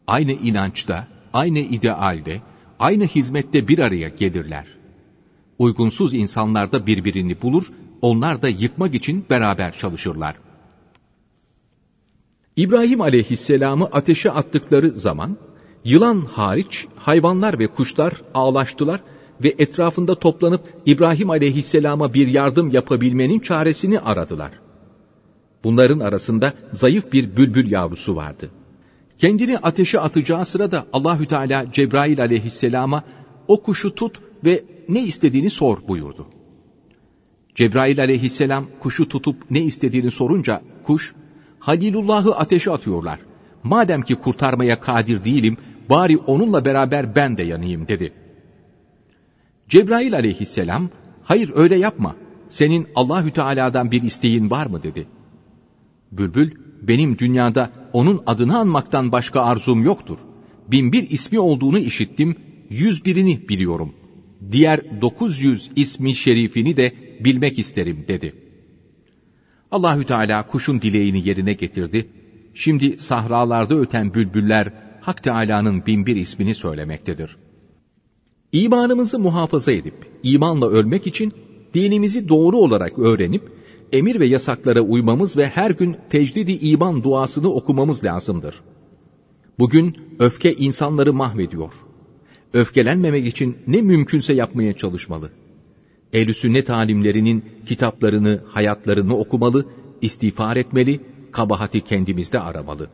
[0.07, 2.41] Aynı inançta, aynı idealde,
[2.79, 4.65] aynı hizmette bir araya gelirler.
[5.59, 10.35] Uygunsuz insanlar da birbirini bulur, onlar da yıkmak için beraber çalışırlar.
[12.55, 15.37] İbrahim aleyhisselamı ateşe attıkları zaman,
[15.85, 19.01] yılan hariç hayvanlar ve kuşlar ağlaştılar
[19.43, 24.51] ve etrafında toplanıp İbrahim aleyhisselama bir yardım yapabilmenin çaresini aradılar.
[25.63, 28.49] Bunların arasında zayıf bir bülbül yavrusu vardı.
[29.17, 33.03] Kendini ateşe atacağı sırada Allahü Teala Cebrail aleyhisselama
[33.47, 36.27] o kuşu tut ve ne istediğini sor buyurdu.
[37.55, 41.13] Cebrail aleyhisselam kuşu tutup ne istediğini sorunca kuş,
[41.59, 43.19] Halilullah'ı ateşe atıyorlar.
[43.63, 45.57] Madem ki kurtarmaya kadir değilim,
[45.89, 48.13] bari onunla beraber ben de yanayım dedi.
[49.69, 50.89] Cebrail aleyhisselam,
[51.23, 52.15] hayır öyle yapma,
[52.49, 55.07] senin Allahü Teala'dan bir isteğin var mı dedi.
[56.11, 60.17] Bülbül, benim dünyada onun adını anmaktan başka arzum yoktur.
[60.67, 62.35] Bin bir ismi olduğunu işittim,
[62.69, 63.93] yüz birini biliyorum.
[64.51, 68.33] Diğer dokuz yüz ismi şerifini de bilmek isterim dedi.
[69.71, 72.07] Allahü Teala kuşun dileğini yerine getirdi.
[72.53, 74.73] Şimdi sahralarda öten bülbüller
[75.05, 77.37] Hak Teala'nın bin bir ismini söylemektedir.
[78.51, 81.33] İmanımızı muhafaza edip imanla ölmek için
[81.73, 83.51] dinimizi doğru olarak öğrenip
[83.91, 88.61] emir ve yasaklara uymamız ve her gün tecdidi iman duasını okumamız lazımdır.
[89.59, 91.73] Bugün öfke insanları mahvediyor.
[92.53, 95.29] Öfkelenmemek için ne mümkünse yapmaya çalışmalı.
[96.13, 99.65] Ehl-i sünnet alimlerinin kitaplarını, hayatlarını okumalı,
[100.01, 100.99] istiğfar etmeli,
[101.31, 102.89] kabahati kendimizde aramalı.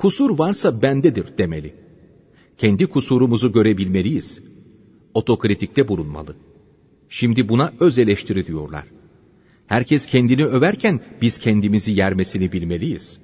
[0.00, 1.74] Kusur varsa bendedir demeli.
[2.58, 4.40] Kendi kusurumuzu görebilmeliyiz.
[5.14, 6.36] Otokritikte bulunmalı.
[7.08, 8.84] Şimdi buna öz eleştiri diyorlar.
[9.66, 13.18] Herkes kendini överken biz kendimizi yermesini bilmeliyiz.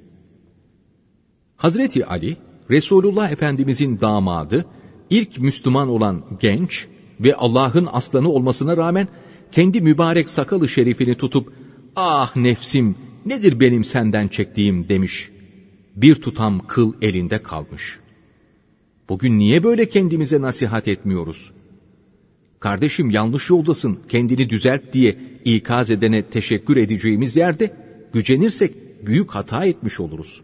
[1.57, 2.37] Hazreti Ali,
[2.71, 4.67] Resulullah Efendimizin damadı,
[5.11, 6.87] ilk Müslüman olan genç
[7.21, 9.09] ve Allah'ın aslanı olmasına rağmen
[9.53, 11.53] kendi mübarek sakalı şerifini tutup
[11.97, 12.95] ah nefsim
[13.27, 15.36] nedir benim senden çektiğim demiş.
[15.97, 17.99] Bir tutam kıl elinde kalmış.
[19.09, 21.53] Bugün niye böyle kendimize nasihat etmiyoruz?
[22.61, 27.77] Kardeşim yanlış yoldasın kendini düzelt diye ikaz edene teşekkür edeceğimiz yerde
[28.13, 28.75] gücenirsek
[29.07, 30.41] büyük hata etmiş oluruz.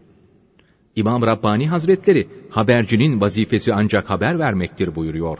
[0.95, 5.37] İmam Rabbani Hazretleri habercinin vazifesi ancak haber vermektir buyuruyor.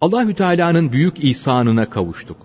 [0.00, 2.36] Allahü Teala'nın büyük ihsanına kavuştuk.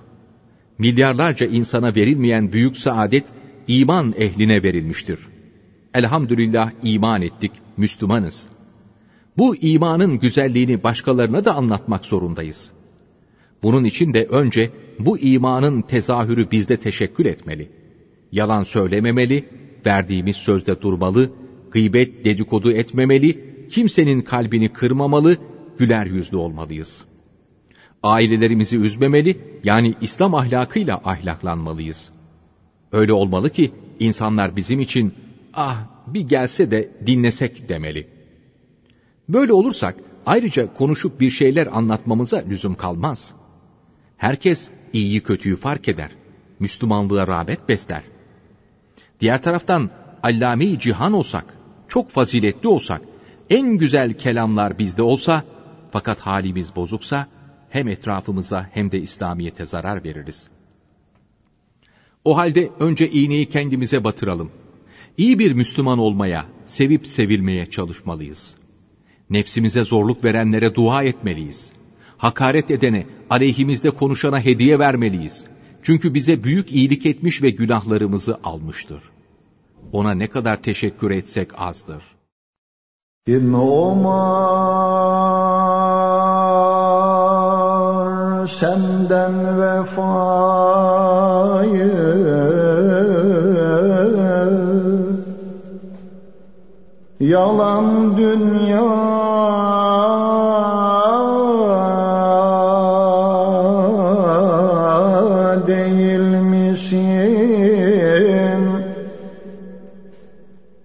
[0.77, 3.25] Milyarlarca insana verilmeyen büyük saadet
[3.71, 5.19] iman ehline verilmiştir.
[5.93, 8.47] Elhamdülillah iman ettik, Müslümanız.
[9.37, 12.71] Bu imanın güzelliğini başkalarına da anlatmak zorundayız.
[13.63, 17.69] Bunun için de önce bu imanın tezahürü bizde teşekkür etmeli.
[18.31, 19.45] Yalan söylememeli,
[19.85, 21.31] verdiğimiz sözde durmalı,
[21.71, 25.37] gıybet dedikodu etmemeli, kimsenin kalbini kırmamalı,
[25.77, 27.03] güler yüzlü olmalıyız.
[28.03, 32.11] Ailelerimizi üzmemeli, yani İslam ahlakıyla ahlaklanmalıyız.
[32.91, 35.13] Öyle olmalı ki insanlar bizim için
[35.53, 38.07] ah bir gelse de dinlesek demeli.
[39.29, 43.33] Böyle olursak ayrıca konuşup bir şeyler anlatmamıza lüzum kalmaz.
[44.17, 46.11] Herkes iyiyi kötüyü fark eder.
[46.59, 48.03] Müslümanlığa rağbet besler.
[49.19, 49.89] Diğer taraftan
[50.23, 51.45] allame cihan olsak,
[51.87, 53.01] çok faziletli olsak,
[53.49, 55.43] en güzel kelamlar bizde olsa,
[55.91, 57.27] fakat halimiz bozuksa,
[57.69, 60.49] hem etrafımıza hem de İslamiyet'e zarar veririz.
[62.25, 64.51] O halde önce iğneyi kendimize batıralım.
[65.17, 68.55] İyi bir Müslüman olmaya, sevip sevilmeye çalışmalıyız.
[69.29, 71.71] Nefsimize zorluk verenlere dua etmeliyiz.
[72.17, 75.45] Hakaret edene, aleyhimizde konuşana hediye vermeliyiz.
[75.83, 79.03] Çünkü bize büyük iyilik etmiş ve günahlarımızı almıştır.
[79.91, 82.03] Ona ne kadar teşekkür etsek azdır.
[83.25, 83.53] Kim
[88.41, 90.31] umar senden vefayı
[97.19, 99.11] Yalan dünya?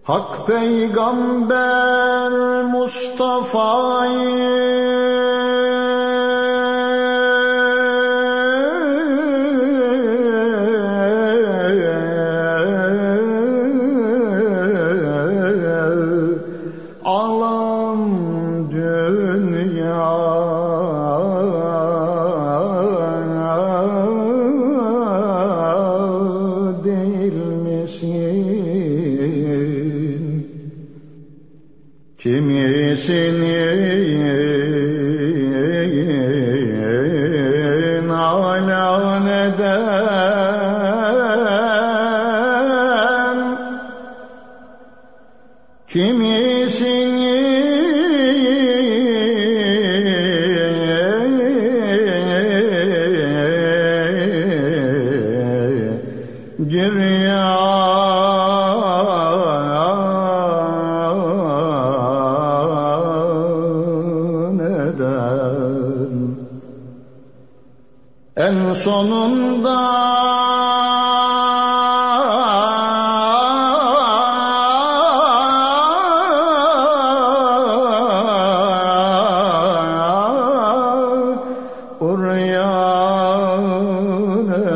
[0.02, 3.95] Hak peygamber Mustafa'yı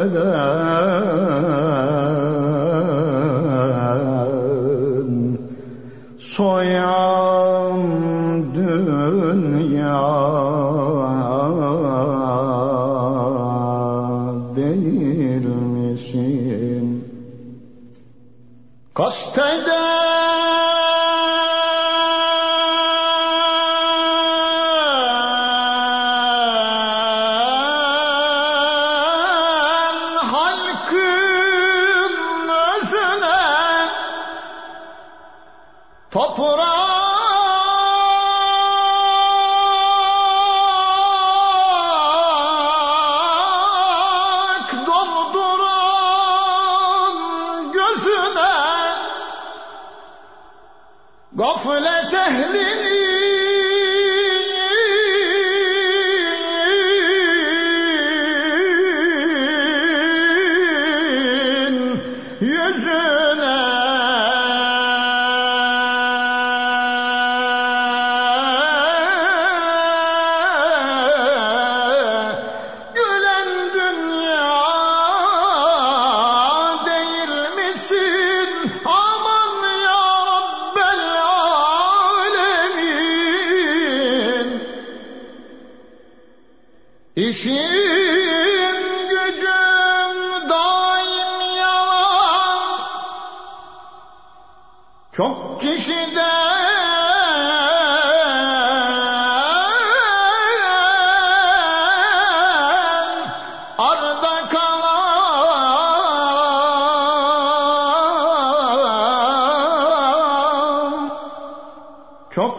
[0.09, 0.70] كذلك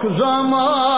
[0.02, 0.91] Çok zaman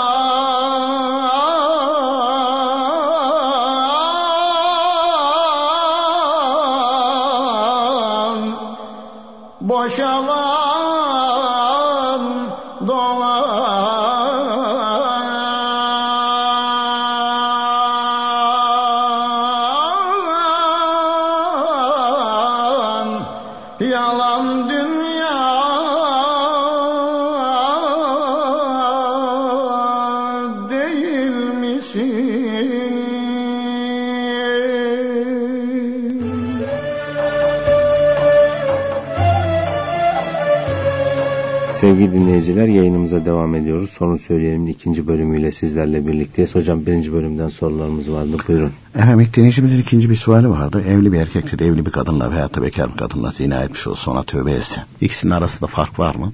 [42.14, 43.90] Sevgili dinleyiciler yayınımıza devam ediyoruz.
[43.90, 46.56] Sorun söyleyelim ikinci bölümüyle sizlerle birlikteyiz.
[46.56, 48.38] Hocam birinci bölümden sorularımız vardı.
[48.48, 48.72] Buyurun.
[48.96, 50.84] Efendim dinleyicimizin ikinci bir suali vardı.
[50.88, 54.02] Evli bir erkek de evli bir kadınla veya da bekar bir kadınla zina etmiş olsa
[54.02, 54.84] sonra tövbe etse.
[55.02, 56.34] İkisinin arasında fark var mı?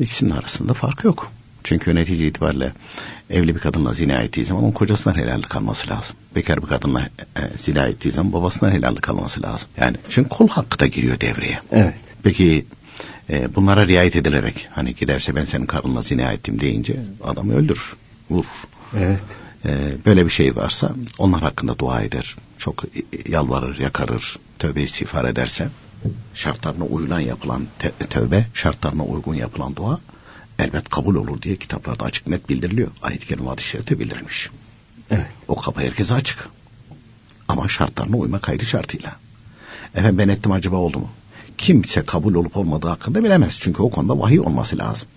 [0.00, 1.30] İkisinin arasında fark yok.
[1.64, 2.72] Çünkü netice itibariyle
[3.30, 6.16] evli bir kadınla zina ettiği zaman onun kocasından helallik kalması lazım.
[6.36, 9.68] Bekar bir kadınla e, zina ettiği zaman babasından helallik kalması lazım.
[9.80, 11.60] Yani çünkü kul hakkı da giriyor devreye.
[11.72, 11.94] Evet.
[12.22, 12.64] Peki
[13.30, 17.96] e, bunlara riayet edilerek hani giderse ben senin karınla zina ettim deyince adamı öldürür,
[18.30, 18.66] vurur.
[18.96, 19.20] Evet.
[19.64, 19.70] E,
[20.06, 22.36] böyle bir şey varsa onlar hakkında dua eder.
[22.58, 22.84] Çok
[23.28, 25.68] yalvarır, yakarır, tövbe istiğfar ederse
[26.34, 30.00] şartlarına uyulan yapılan te- tövbe, şartlarına uygun yapılan dua
[30.58, 32.90] elbet kabul olur diye kitaplarda açık net bildiriliyor.
[33.02, 34.50] Ayet-i Kerime hadis-i bildirilmiş.
[35.10, 35.26] Evet.
[35.48, 36.48] O kapı herkese açık.
[37.48, 39.16] Ama şartlarına uyma kaydı şartıyla.
[39.94, 41.10] Efendim ben ettim acaba oldu mu?
[41.58, 43.58] Kimse kabul olup olmadığı hakkında bilemez.
[43.60, 45.08] Çünkü o konuda vahiy olması lazım.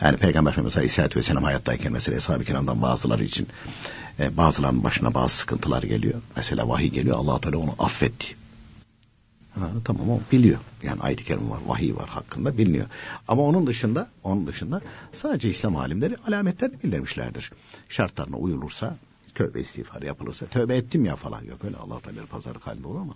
[0.00, 3.48] Yani Peygamber Efendimiz Aleyhisselatü Vesselam hayattayken mesela Eshab-ı Kiram'dan bazıları için
[4.18, 6.20] e, bazılarının başına bazı sıkıntılar geliyor.
[6.36, 8.26] Mesela vahiy geliyor allah Teala onu affetti.
[9.54, 10.58] Ha, tamam o biliyor.
[10.82, 12.86] Yani ayet-i kerim var, vahiy var hakkında biliniyor.
[13.28, 14.80] Ama onun dışında, onun dışında
[15.12, 17.52] sadece İslam alimleri alametlerini bildirmişlerdir.
[17.88, 18.96] Şartlarına uyulursa,
[19.34, 21.64] tövbe istiğfar yapılırsa, tövbe ettim ya falan yok.
[21.64, 23.14] Öyle allah Teala pazarı halinde olur mu?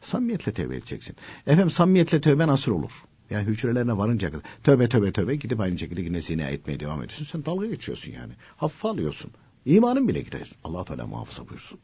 [0.00, 1.16] Samimiyetle tövbe edeceksin.
[1.46, 2.92] Efendim samimiyetle tövbe nasıl olur?
[3.30, 7.26] Yani hücrelerine varınca kadar tövbe tövbe tövbe gidip aynı şekilde yine zina etmeye devam ediyorsun.
[7.32, 8.32] Sen dalga geçiyorsun yani.
[8.56, 9.30] Hafife alıyorsun.
[9.66, 10.52] İmanın bile gider.
[10.64, 11.78] allah Teala muhafaza buyursun.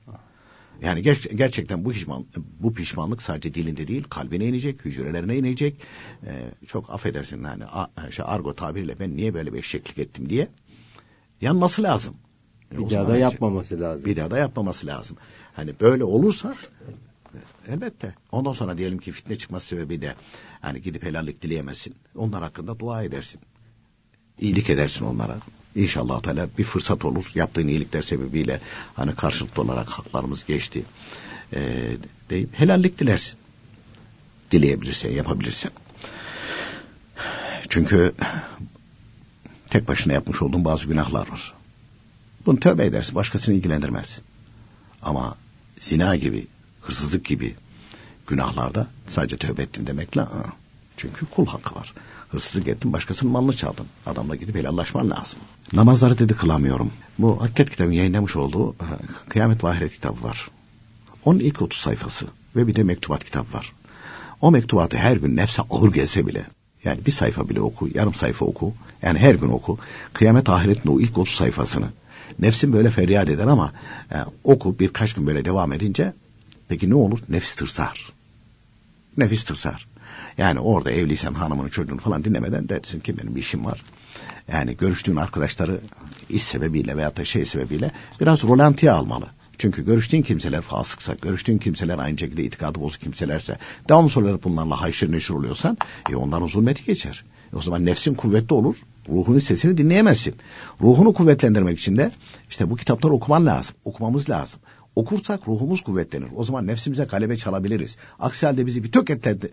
[0.83, 2.27] Yani ger- gerçekten bu pişman
[2.61, 5.75] bu pişmanlık sadece dilinde değil kalbine inecek, hücrelerine inecek.
[6.27, 10.49] Ee, çok affedersin yani a, şey, argo tabiriyle ben niye böyle bir eşeklik ettim diye
[11.41, 12.15] yanması lazım.
[12.73, 14.07] Bir daha da yapmaması lazım.
[14.11, 15.17] Bir daha da yapmaması lazım.
[15.53, 16.55] Hani böyle olursa
[17.69, 18.15] elbette.
[18.33, 20.15] Ondan sonra diyelim ki fitne çıkması sebebiyle
[20.61, 21.95] hani gidip helallik dileyemezsin.
[22.17, 23.41] Onlar hakkında dua edersin.
[24.41, 25.39] İyilik edersin onlara.
[25.75, 27.33] İnşallah Teala bir fırsat olur.
[27.35, 28.61] Yaptığın iyilikler sebebiyle
[28.95, 30.85] hani karşılıklı olarak haklarımız geçti.
[31.53, 31.97] Ee,
[32.31, 33.39] deyip helallik dilersin.
[34.51, 35.73] Dileyebilirsen, yapabilirsen.
[37.69, 38.15] Çünkü
[39.71, 41.55] tek başına yapmış olduğun bazı günahlar var.
[42.47, 43.15] Bunu tövbe edersin.
[43.15, 44.21] Başkasını ilgilendirmez.
[45.03, 45.37] Ama
[45.81, 46.47] zina gibi,
[46.87, 47.55] hırsızlık gibi
[48.27, 50.53] günahlarda sadece tövbe ettin demekle aa,
[50.97, 51.95] çünkü kul hakkı var.
[52.29, 53.87] Hırsızlık ettin başkasının malını çaldın.
[54.07, 55.39] Adamla gidip helallaşman lazım.
[55.73, 56.93] Namazları dedi kılamıyorum.
[57.19, 58.77] Bu Hakikat kitabı yayınlamış olduğu
[59.29, 60.49] Kıyamet ve Ahiret kitabı var.
[61.25, 63.73] Onun ilk 30 sayfası ve bir de mektubat kitap var.
[64.41, 66.47] O mektubatı her gün nefse ağır gelse bile
[66.85, 68.73] yani bir sayfa bile oku, yarım sayfa oku.
[69.03, 69.79] Yani her gün oku.
[70.13, 71.89] Kıyamet ahiretin o ilk 30 sayfasını.
[72.39, 73.73] Nefsin böyle feryat eder ama
[74.13, 76.13] e, oku birkaç gün böyle devam edince
[76.69, 77.19] peki ne olur?
[77.29, 78.13] Nefis tırsar.
[79.17, 79.87] Nefis tırsar.
[80.39, 83.83] Yani orada evliysen hanımını çocuğunu falan dinlemeden dersin ki benim bir işim var.
[84.53, 85.81] Yani görüştüğün arkadaşları
[86.29, 89.27] iş sebebiyle veya da şey sebebiyle biraz rolantiye almalı.
[89.59, 95.13] Çünkü görüştüğün kimseler fasıksa, görüştüğün kimseler aynı şekilde itikadı bozuk kimselerse, devamlı olarak bunlarla haşır
[95.13, 95.79] neşir oluyorsan,
[96.11, 97.25] e onların zulmeti geçer.
[97.53, 98.77] E o zaman nefsin kuvvetli olur,
[99.09, 100.35] ruhunun sesini dinleyemezsin.
[100.81, 102.11] Ruhunu kuvvetlendirmek için de
[102.51, 104.61] işte bu kitapları okuman lazım, okumamız lazım.
[104.97, 106.29] Okursak ruhumuz kuvvetlenir.
[106.37, 107.97] O zaman nefsimize galebe çalabiliriz.
[108.19, 108.93] Aksi halde bizi bir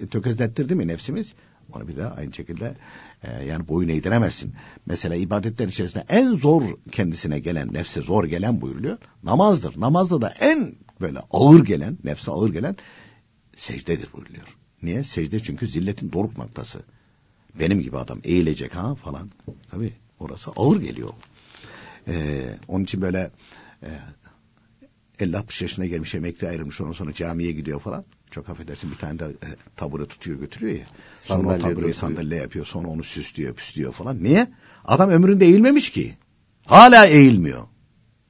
[0.10, 1.34] tökezlettirdi mi nefsimiz?
[1.74, 2.76] Onu bir daha aynı şekilde
[3.24, 4.54] e, yani boyun eğdiremezsin.
[4.86, 8.98] Mesela ibadetler içerisinde en zor kendisine gelen, nefse zor gelen buyuruluyor.
[9.24, 9.80] Namazdır.
[9.80, 12.76] Namazda da en böyle ağır gelen, nefse ağır gelen
[13.56, 14.58] secdedir buyuruluyor.
[14.84, 15.04] Niye?
[15.04, 16.80] Secde çünkü zilletin doruk noktası.
[17.60, 19.32] Benim gibi adam eğilecek ha falan.
[19.72, 21.10] Tabii orası ağır geliyor.
[22.08, 23.32] Ee, onun için böyle
[23.84, 23.90] e,
[25.22, 28.06] 50-60 yaşına gelmiş emekli ayrılmış ondan sonra camiye gidiyor falan.
[28.32, 30.86] Çok affedersin bir tane de e, tabure tutuyor götürüyor ya.
[31.16, 34.24] Sonra Sandalye o tabureyi sandalye yapıyor sonra onu süslüyor püslüyor falan.
[34.24, 34.48] Niye?
[34.86, 36.18] Adam ömründe eğilmemiş ki.
[36.66, 37.68] Hala eğilmiyor.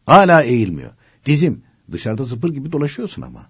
[0.06, 0.92] Hala eğilmiyor.
[1.26, 1.64] Dizim.
[1.92, 3.46] Dışarıda zıpır gibi dolaşıyorsun ama.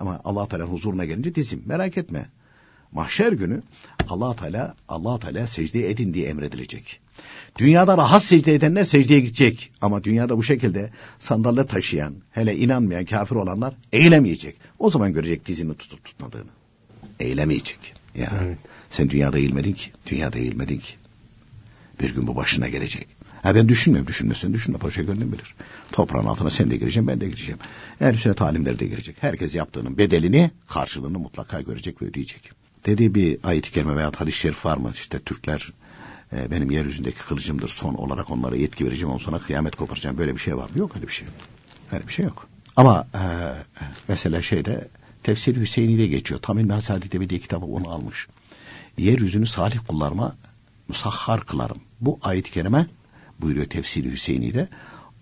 [0.00, 1.62] Ama Allah Teala huzuruna gelince dizim.
[1.66, 2.30] Merak etme.
[2.92, 3.62] Mahşer günü
[4.08, 7.00] Allah Teala Allah Teala secde edin diye emredilecek.
[7.58, 9.70] Dünyada rahat secde edenler secdeye gidecek.
[9.80, 14.56] Ama dünyada bu şekilde sandalye taşıyan, hele inanmayan kafir olanlar eğilemeyecek.
[14.78, 16.50] O zaman görecek dizini tutup tutmadığını.
[17.20, 17.78] Eğilemeyecek.
[18.14, 18.58] Ya Evet.
[18.90, 19.90] sen dünyada eğilmedin ki.
[20.06, 20.94] Dünyada eğilmedin ki.
[22.00, 23.06] Bir gün bu başına gelecek.
[23.42, 24.08] Ha ben düşünmüyorum.
[24.08, 24.78] Düşünmesin düşünme.
[24.78, 25.54] Paşa gönlüm bilir.
[25.92, 27.58] Toprağın altına sen de gireceksin ben de gireceğim.
[28.00, 29.16] Ehl sünnet alimleri de girecek.
[29.20, 32.61] Herkes yaptığının bedelini karşılığını mutlaka görecek ve ödeyecek.
[32.86, 34.90] Dediği bir ayet-i kerime veya hadis-i şerif var mı?
[34.94, 35.72] İşte Türkler
[36.32, 37.68] e, benim yeryüzündeki kılıcımdır.
[37.68, 39.08] Son olarak onlara yetki vereceğim.
[39.08, 40.18] Ondan sonra kıyamet koparacağım.
[40.18, 40.78] Böyle bir şey var mı?
[40.78, 41.28] Yok öyle bir şey.
[41.92, 42.46] Öyle bir şey yok.
[42.76, 43.22] Ama e,
[44.08, 44.88] mesela şeyde
[45.22, 46.40] Tefsir Hüseyin'i de geçiyor.
[46.40, 48.28] Tamil Nasadi diye bir kitabı onu almış.
[48.98, 50.36] Yeryüzünü salih kullarıma
[50.88, 51.80] musahhar kılarım.
[52.00, 52.86] Bu ayet-i kerime
[53.40, 54.68] buyuruyor tefsiri Hüseyin'i'de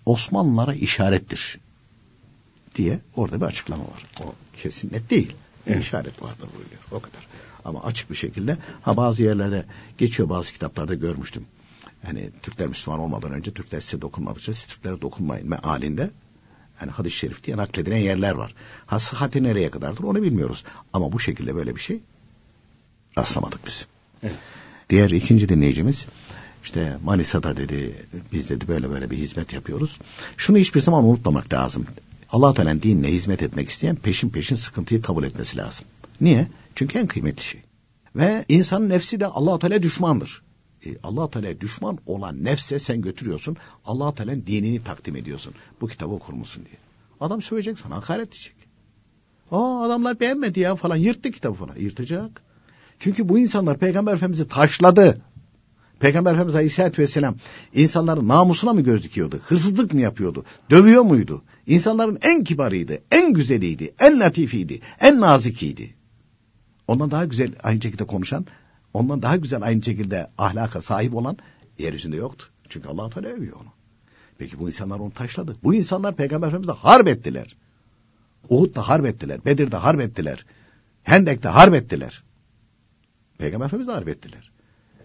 [0.06, 1.58] Osmanlılara işarettir
[2.74, 4.06] diye orada bir açıklama var.
[4.20, 5.34] O kesin net değil.
[5.66, 5.82] Evet.
[5.82, 6.80] İşaret vardır buyuruyor.
[6.90, 7.26] O kadar.
[7.70, 9.64] Ama açık bir şekilde ha bazı yerlerde
[9.98, 11.44] geçiyor bazı kitaplarda görmüştüm.
[12.06, 16.10] Yani Türkler Müslüman olmadan önce Türkler size dokunmadıkça siz Türklere dokunmayın mealinde
[16.80, 18.54] yani hadis-i şerif diye nakledilen yerler var.
[18.86, 20.64] Ha sıhhati nereye kadardır onu bilmiyoruz.
[20.92, 22.00] Ama bu şekilde böyle bir şey
[23.18, 23.86] rastlamadık biz.
[24.22, 24.34] Evet.
[24.90, 26.06] Diğer ikinci dinleyicimiz
[26.64, 29.98] işte Manisa'da dedi biz dedi böyle böyle bir hizmet yapıyoruz.
[30.36, 31.86] Şunu hiçbir zaman unutmamak lazım.
[32.32, 35.86] Allah Teala'nın dinine hizmet etmek isteyen peşin peşin sıkıntıyı kabul etmesi lazım.
[36.20, 36.46] Niye?
[36.74, 37.60] Çünkü en kıymetli şey.
[38.16, 40.42] Ve insanın nefsi de Allah Teala düşmandır.
[40.86, 43.56] E, allah Teala düşman olan nefse sen götürüyorsun.
[43.84, 45.54] allah Teala'nın dinini takdim ediyorsun.
[45.80, 46.78] Bu kitabı okur musun diye.
[47.20, 48.54] Adam söyleyecek sana hakaret edecek.
[49.50, 51.76] Aa adamlar beğenmedi ya falan yırttı kitabı falan.
[51.76, 52.42] Yırtacak.
[52.98, 55.20] Çünkü bu insanlar Peygamber Efendimiz'i taşladı.
[56.00, 57.36] Peygamber Efendimiz Aleyhisselatü Vesselam
[57.74, 59.40] insanların namusuna mı göz dikiyordu?
[59.44, 60.44] Hırsızlık mı yapıyordu?
[60.70, 61.42] Dövüyor muydu?
[61.66, 65.94] İnsanların en kibarıydı, en güzeliydi, en latifiydi, en nazikiydi.
[66.90, 68.46] Ondan daha güzel aynı şekilde konuşan,
[68.94, 71.38] ondan daha güzel aynı şekilde ahlaka sahip olan
[71.78, 72.46] yeryüzünde yoktu.
[72.68, 73.68] Çünkü allah Teala övüyor onu.
[74.38, 75.56] Peki bu insanlar onu taşladı.
[75.62, 77.56] Bu insanlar Peygamber Efendimiz'e harp ettiler.
[78.48, 79.44] Uhud'da harp ettiler.
[79.44, 80.44] Bedir'de harp ettiler.
[81.02, 82.22] Hendek'te harp ettiler.
[83.38, 84.50] Peygamber Efendimiz'e harp ettiler.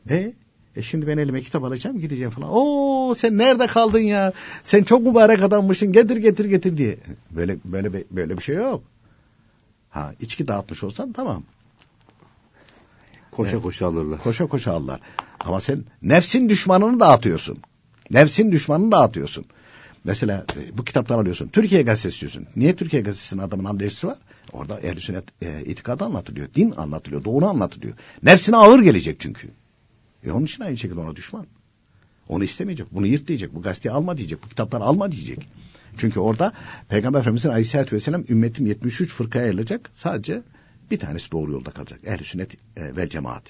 [0.10, 0.34] E,
[0.76, 2.50] e şimdi ben elime kitap alacağım gideceğim falan.
[2.52, 4.34] Oo sen nerede kaldın ya?
[4.64, 5.92] Sen çok mübarek adammışsın.
[5.92, 6.98] Getir getir getir diye.
[7.32, 8.84] Böyle böyle böyle bir şey yok.
[9.90, 11.44] Ha içki dağıtmış olsan tamam.
[13.36, 13.64] Koşa evet.
[13.64, 14.20] koşa alırlar.
[14.20, 15.00] Koşa koşa alırlar.
[15.40, 17.58] Ama sen nefsin düşmanını dağıtıyorsun.
[18.12, 19.46] Nefsin düşmanını dağıtıyorsun.
[20.04, 21.48] Mesela e, bu kitaptan alıyorsun.
[21.48, 22.48] Türkiye gazetesi diyorsun.
[22.56, 24.18] Niye Türkiye gazetesinin adamın anlayışı var?
[24.54, 26.48] Orada ehl sünnet e, itikadı anlatılıyor.
[26.56, 27.24] Din anlatılıyor.
[27.24, 27.94] Doğru anlatılıyor.
[28.24, 29.50] Nefsine ağır gelecek çünkü.
[30.26, 31.48] E onun için aynı şekilde ona düşman.
[32.30, 32.88] Onu istemeyecek.
[32.92, 33.56] Bunu yırt diyecek.
[33.56, 34.44] Bu gazeteyi alma diyecek.
[34.44, 35.48] Bu kitapları alma diyecek.
[35.98, 36.54] Çünkü orada
[36.90, 39.92] Peygamber Efendimiz'in Aleyhisselatü Vesselam ümmetim 73 fırkaya ayrılacak.
[39.96, 40.42] Sadece
[40.92, 42.00] bir tanesi doğru yolda kalacak.
[42.06, 43.44] Ehl-i sünnet e, ve cemaat.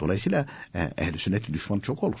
[0.00, 2.20] Dolayısıyla e, ehl-i sünnet düşmanı çok olur.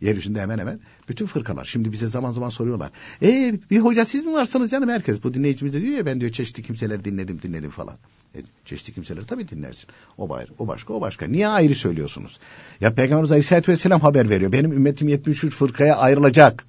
[0.00, 1.64] Yeryüzünde hemen hemen bütün fırkalar.
[1.64, 2.90] Şimdi bize zaman zaman soruyorlar.
[3.22, 5.24] E bir hoca siz mi varsınız canım herkes?
[5.24, 7.94] Bu dinleyicimiz de diyor ya ben diyor çeşitli kimseler dinledim dinledim falan.
[8.34, 9.88] E, çeşitli kimseleri tabii dinlersin.
[10.18, 11.26] O bayır, o başka, o başka.
[11.26, 12.38] Niye ayrı söylüyorsunuz?
[12.80, 14.52] Ya Peygamberimiz Aleyhisselatü Vesselam haber veriyor.
[14.52, 16.64] Benim ümmetim 73 fırkaya ayrılacak.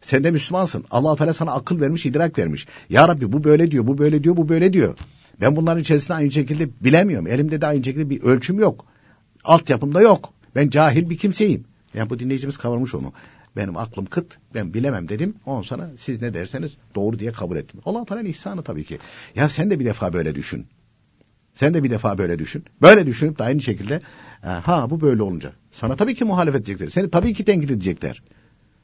[0.00, 0.84] Sen de Müslümansın.
[0.90, 2.66] allah Teala sana akıl vermiş, idrak vermiş.
[2.90, 4.98] Ya Rabbi bu böyle diyor, bu böyle diyor, bu böyle diyor.
[5.40, 7.26] Ben bunların içerisinde aynı şekilde bilemiyorum.
[7.26, 8.86] Elimde de aynı şekilde bir ölçüm yok.
[9.44, 10.32] Altyapım da yok.
[10.54, 11.64] Ben cahil bir kimseyim.
[11.94, 13.12] Yani bu dinleyicimiz kavramış onu.
[13.56, 15.34] Benim aklım kıt, ben bilemem dedim.
[15.46, 17.80] Ondan sonra siz ne derseniz doğru diye kabul ettim.
[17.84, 18.98] Allah Teala'nın ihsanı tabii ki.
[19.34, 20.66] Ya sen de bir defa böyle düşün.
[21.54, 22.64] Sen de bir defa böyle düşün.
[22.82, 24.00] Böyle düşünüp de aynı şekilde
[24.42, 25.52] ha bu böyle olunca.
[25.72, 26.88] Sana tabii ki muhalefet edecekler.
[26.88, 28.22] Seni tabii ki tenkit edecekler.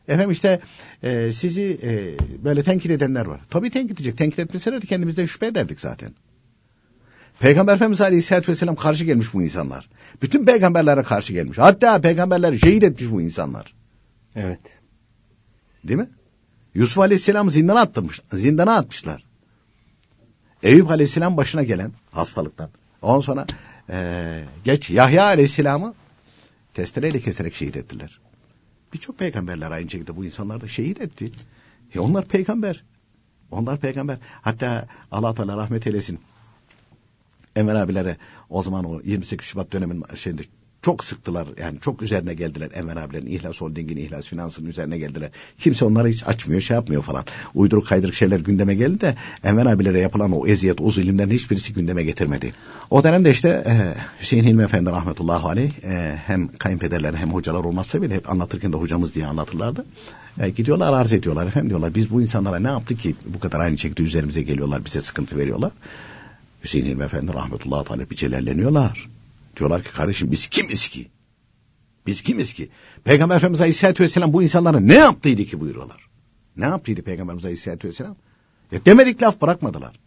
[0.09, 0.61] Efendim işte
[1.03, 3.41] e, sizi e, böyle tenkit edenler var.
[3.51, 4.19] Tabii tenkit edecek.
[4.19, 6.11] Tenkit etmeselerdi kendimizden şüphe ederdik zaten.
[7.41, 9.89] Peygamber Efendimiz Aleyhisselatü Vesselam karşı gelmiş bu insanlar.
[10.23, 11.59] Bütün peygamberlere karşı gelmiş.
[11.59, 13.75] Hatta peygamberleri şehit etmiş bu insanlar.
[14.37, 14.61] Evet.
[15.85, 16.09] Değil mi?
[16.75, 19.25] Yusuf Aleyhisselam zindana atmış, zindana atmışlar.
[20.63, 22.71] Eyüp Aleyhisselam başına gelen hastalıktan.
[23.03, 23.47] Ondan sonra
[23.91, 25.95] ee, geç Yahya Aleyhisselam'ı
[26.75, 28.21] testereyle keserek şehit ettiler.
[28.93, 31.33] Birçok peygamberler aynı şekilde bu insanlar da şehit etti.
[31.95, 32.85] E onlar peygamber.
[33.51, 34.19] Onlar peygamber.
[34.43, 36.21] Hatta Allah Teala rahmet eylesin.
[37.57, 38.17] Enver abilere
[38.51, 40.43] o zaman o 28 Şubat dönemin şeyinde
[40.83, 41.49] çok sıktılar.
[41.61, 45.31] Yani çok üzerine geldiler Enver abilerin İhlas Holding'in İhlas Finans'ın üzerine geldiler.
[45.59, 47.25] Kimse onları hiç açmıyor şey yapmıyor falan.
[47.55, 52.03] Uyduruk kaydırık şeyler gündeme geldi de Enver abilere yapılan o eziyet o zulümlerin hiçbirisi gündeme
[52.03, 52.55] getirmedi.
[52.91, 58.03] O dönemde işte e, Hüseyin Hilmi Efendi rahmetullahi aleyh e, hem kayınpederler hem hocalar olmazsa
[58.03, 59.85] bile hep anlatırken de hocamız diye anlatırlardı.
[60.41, 63.79] E, gidiyorlar arz ediyorlar efendim diyorlar biz bu insanlara ne yaptık ki bu kadar aynı
[63.79, 65.71] şekilde üzerimize geliyorlar bize sıkıntı veriyorlar.
[66.65, 69.09] Hüseyin Hilmi Efendi rahmetullahi teala bir celalleniyorlar.
[69.57, 71.09] Diyorlar ki kardeşim biz kimiz ki?
[72.07, 72.69] Biz kimiz ki?
[73.05, 76.07] Peygamber Efendimiz Aleyhisselatü Vesselam bu insanlara ne yaptıydı ki buyuruyorlar.
[76.57, 78.17] Ne yaptıydı Peygamberimiz Aleyhisselatü Vesselam?
[78.73, 80.01] Ya demedik laf bırakmadılar.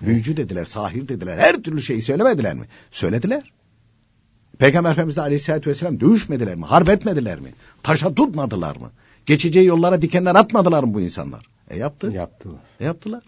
[0.00, 2.66] Büyücü dediler, sahir dediler, her türlü şeyi söylemediler mi?
[2.90, 3.52] Söylediler.
[4.58, 6.64] Peygamber Efendimiz Aleyhisselatü Vesselam dövüşmediler mi?
[6.64, 7.54] Harp etmediler mi?
[7.82, 8.90] Taşa tutmadılar mı?
[9.26, 11.46] Geçeceği yollara dikenler atmadılar mı bu insanlar?
[11.70, 12.06] E yaptı.
[12.06, 12.60] Yaptılar.
[12.80, 13.22] E yaptılar.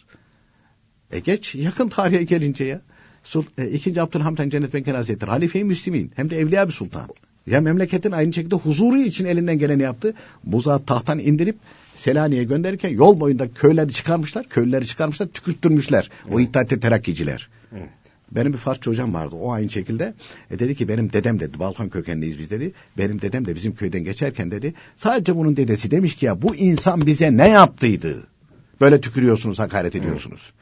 [1.12, 2.80] E geç yakın tarihe gelince ya.
[3.24, 7.08] Sul, e, İkinci Abdülhamid Han Cennet Benken Hazretleri halife-i Müslimin hem de evliya bir sultan.
[7.46, 10.14] Ya memleketin aynı şekilde huzuru için elinden geleni yaptı.
[10.44, 11.56] Buza tahttan indirip
[11.96, 14.48] Selanik'e gönderirken yol boyunda köyleri çıkarmışlar.
[14.48, 16.10] Köyleri çıkarmışlar, tükürttürmüşler.
[16.24, 16.34] Evet.
[16.34, 17.48] O İttihat Terakkiciler.
[17.72, 17.88] Evet.
[18.32, 19.36] Benim bir Farsça hocam vardı.
[19.36, 20.14] O aynı şekilde
[20.50, 22.72] e, dedi ki benim dedem dedi Balkan kökenliyiz biz dedi.
[22.98, 24.74] Benim dedem de bizim köyden geçerken dedi.
[24.96, 28.26] Sadece bunun dedesi demiş ki ya bu insan bize ne yaptıydı?
[28.80, 30.52] Böyle tükürüyorsunuz, hakaret ediyorsunuz.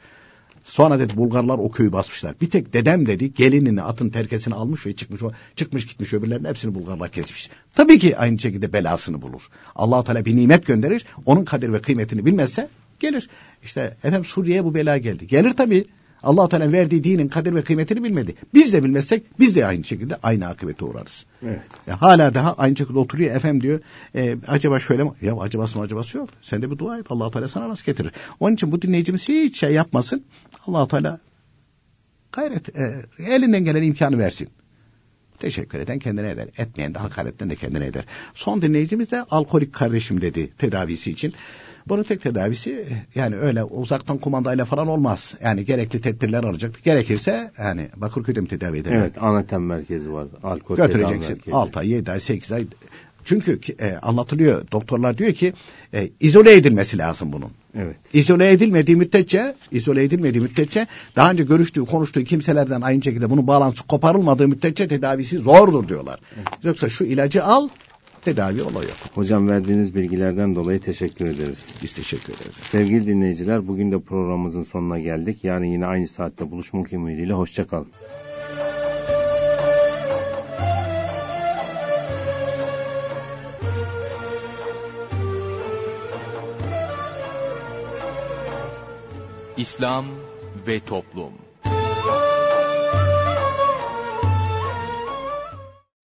[0.67, 2.35] Sonra dedi Bulgarlar o köyü basmışlar.
[2.41, 5.21] Bir tek dedem dedi gelinini atın terkesini almış ve çıkmış
[5.55, 7.49] çıkmış gitmiş öbürlerinin hepsini Bulgarlar kesmiş.
[7.75, 9.49] Tabii ki aynı şekilde belasını bulur.
[9.75, 11.05] allah Teala bir nimet gönderir.
[11.25, 13.29] Onun kadir ve kıymetini bilmezse gelir.
[13.63, 15.27] İşte efendim Suriye'ye bu bela geldi.
[15.27, 15.85] Gelir tabii
[16.23, 18.35] allah Teala verdiği dinin kadir ve kıymetini bilmedi.
[18.53, 21.25] Biz de bilmezsek biz de aynı şekilde aynı akıbete uğrarız.
[21.43, 21.61] Evet.
[21.87, 23.79] Ya, hala daha aynı şekilde oturuyor efendim diyor.
[24.15, 25.11] E, acaba şöyle mi?
[25.21, 26.29] Ya acabası mı acabası yok.
[26.41, 27.05] Sen de bir dua et.
[27.09, 28.11] allah Teala sana nasıl getirir.
[28.39, 30.25] Onun için bu dinleyicimiz hiç şey yapmasın.
[30.67, 31.19] allah Teala
[32.31, 34.49] gayret e, elinden gelen imkanı versin.
[35.39, 36.47] Teşekkür eden kendine eder.
[36.57, 38.05] Etmeyen de hakaretten de kendine eder.
[38.33, 41.33] Son dinleyicimiz de alkolik kardeşim dedi tedavisi için.
[41.89, 42.85] Bunun tek tedavisi
[43.15, 45.33] yani öyle uzaktan kumandayla falan olmaz.
[45.43, 46.83] Yani gerekli tedbirler alacak.
[46.83, 48.97] Gerekirse yani Bakırköy'de mi tedavi ederler?
[48.97, 50.27] Evet anatem merkezi var.
[50.43, 51.51] Alkol Götüreceksin.
[51.51, 52.65] 6 ay 7 ay 8 ay.
[53.25, 55.53] Çünkü e, anlatılıyor doktorlar diyor ki
[55.93, 57.49] e, izole edilmesi lazım bunun.
[57.75, 57.95] Evet.
[58.13, 63.87] İzole edilmediği müddetçe, izole edilmediği müddetçe daha önce görüştüğü, konuştuğu kimselerden aynı şekilde bunun bağlantısı
[63.87, 66.19] koparılmadığı müddetçe tedavisi zordur diyorlar.
[66.35, 66.47] Evet.
[66.63, 67.69] Yoksa şu ilacı al,
[68.27, 68.97] tedavi olayı yok.
[69.15, 71.65] Hocam verdiğiniz bilgilerden dolayı teşekkür ederiz.
[71.83, 72.53] Biz teşekkür ederiz.
[72.53, 75.43] Sevgili dinleyiciler bugün de programımızın sonuna geldik.
[75.43, 77.87] Yarın yine aynı saatte buluşmak ümidiyle hoşçakalın.
[89.57, 90.05] İslam
[90.67, 91.46] ve Toplum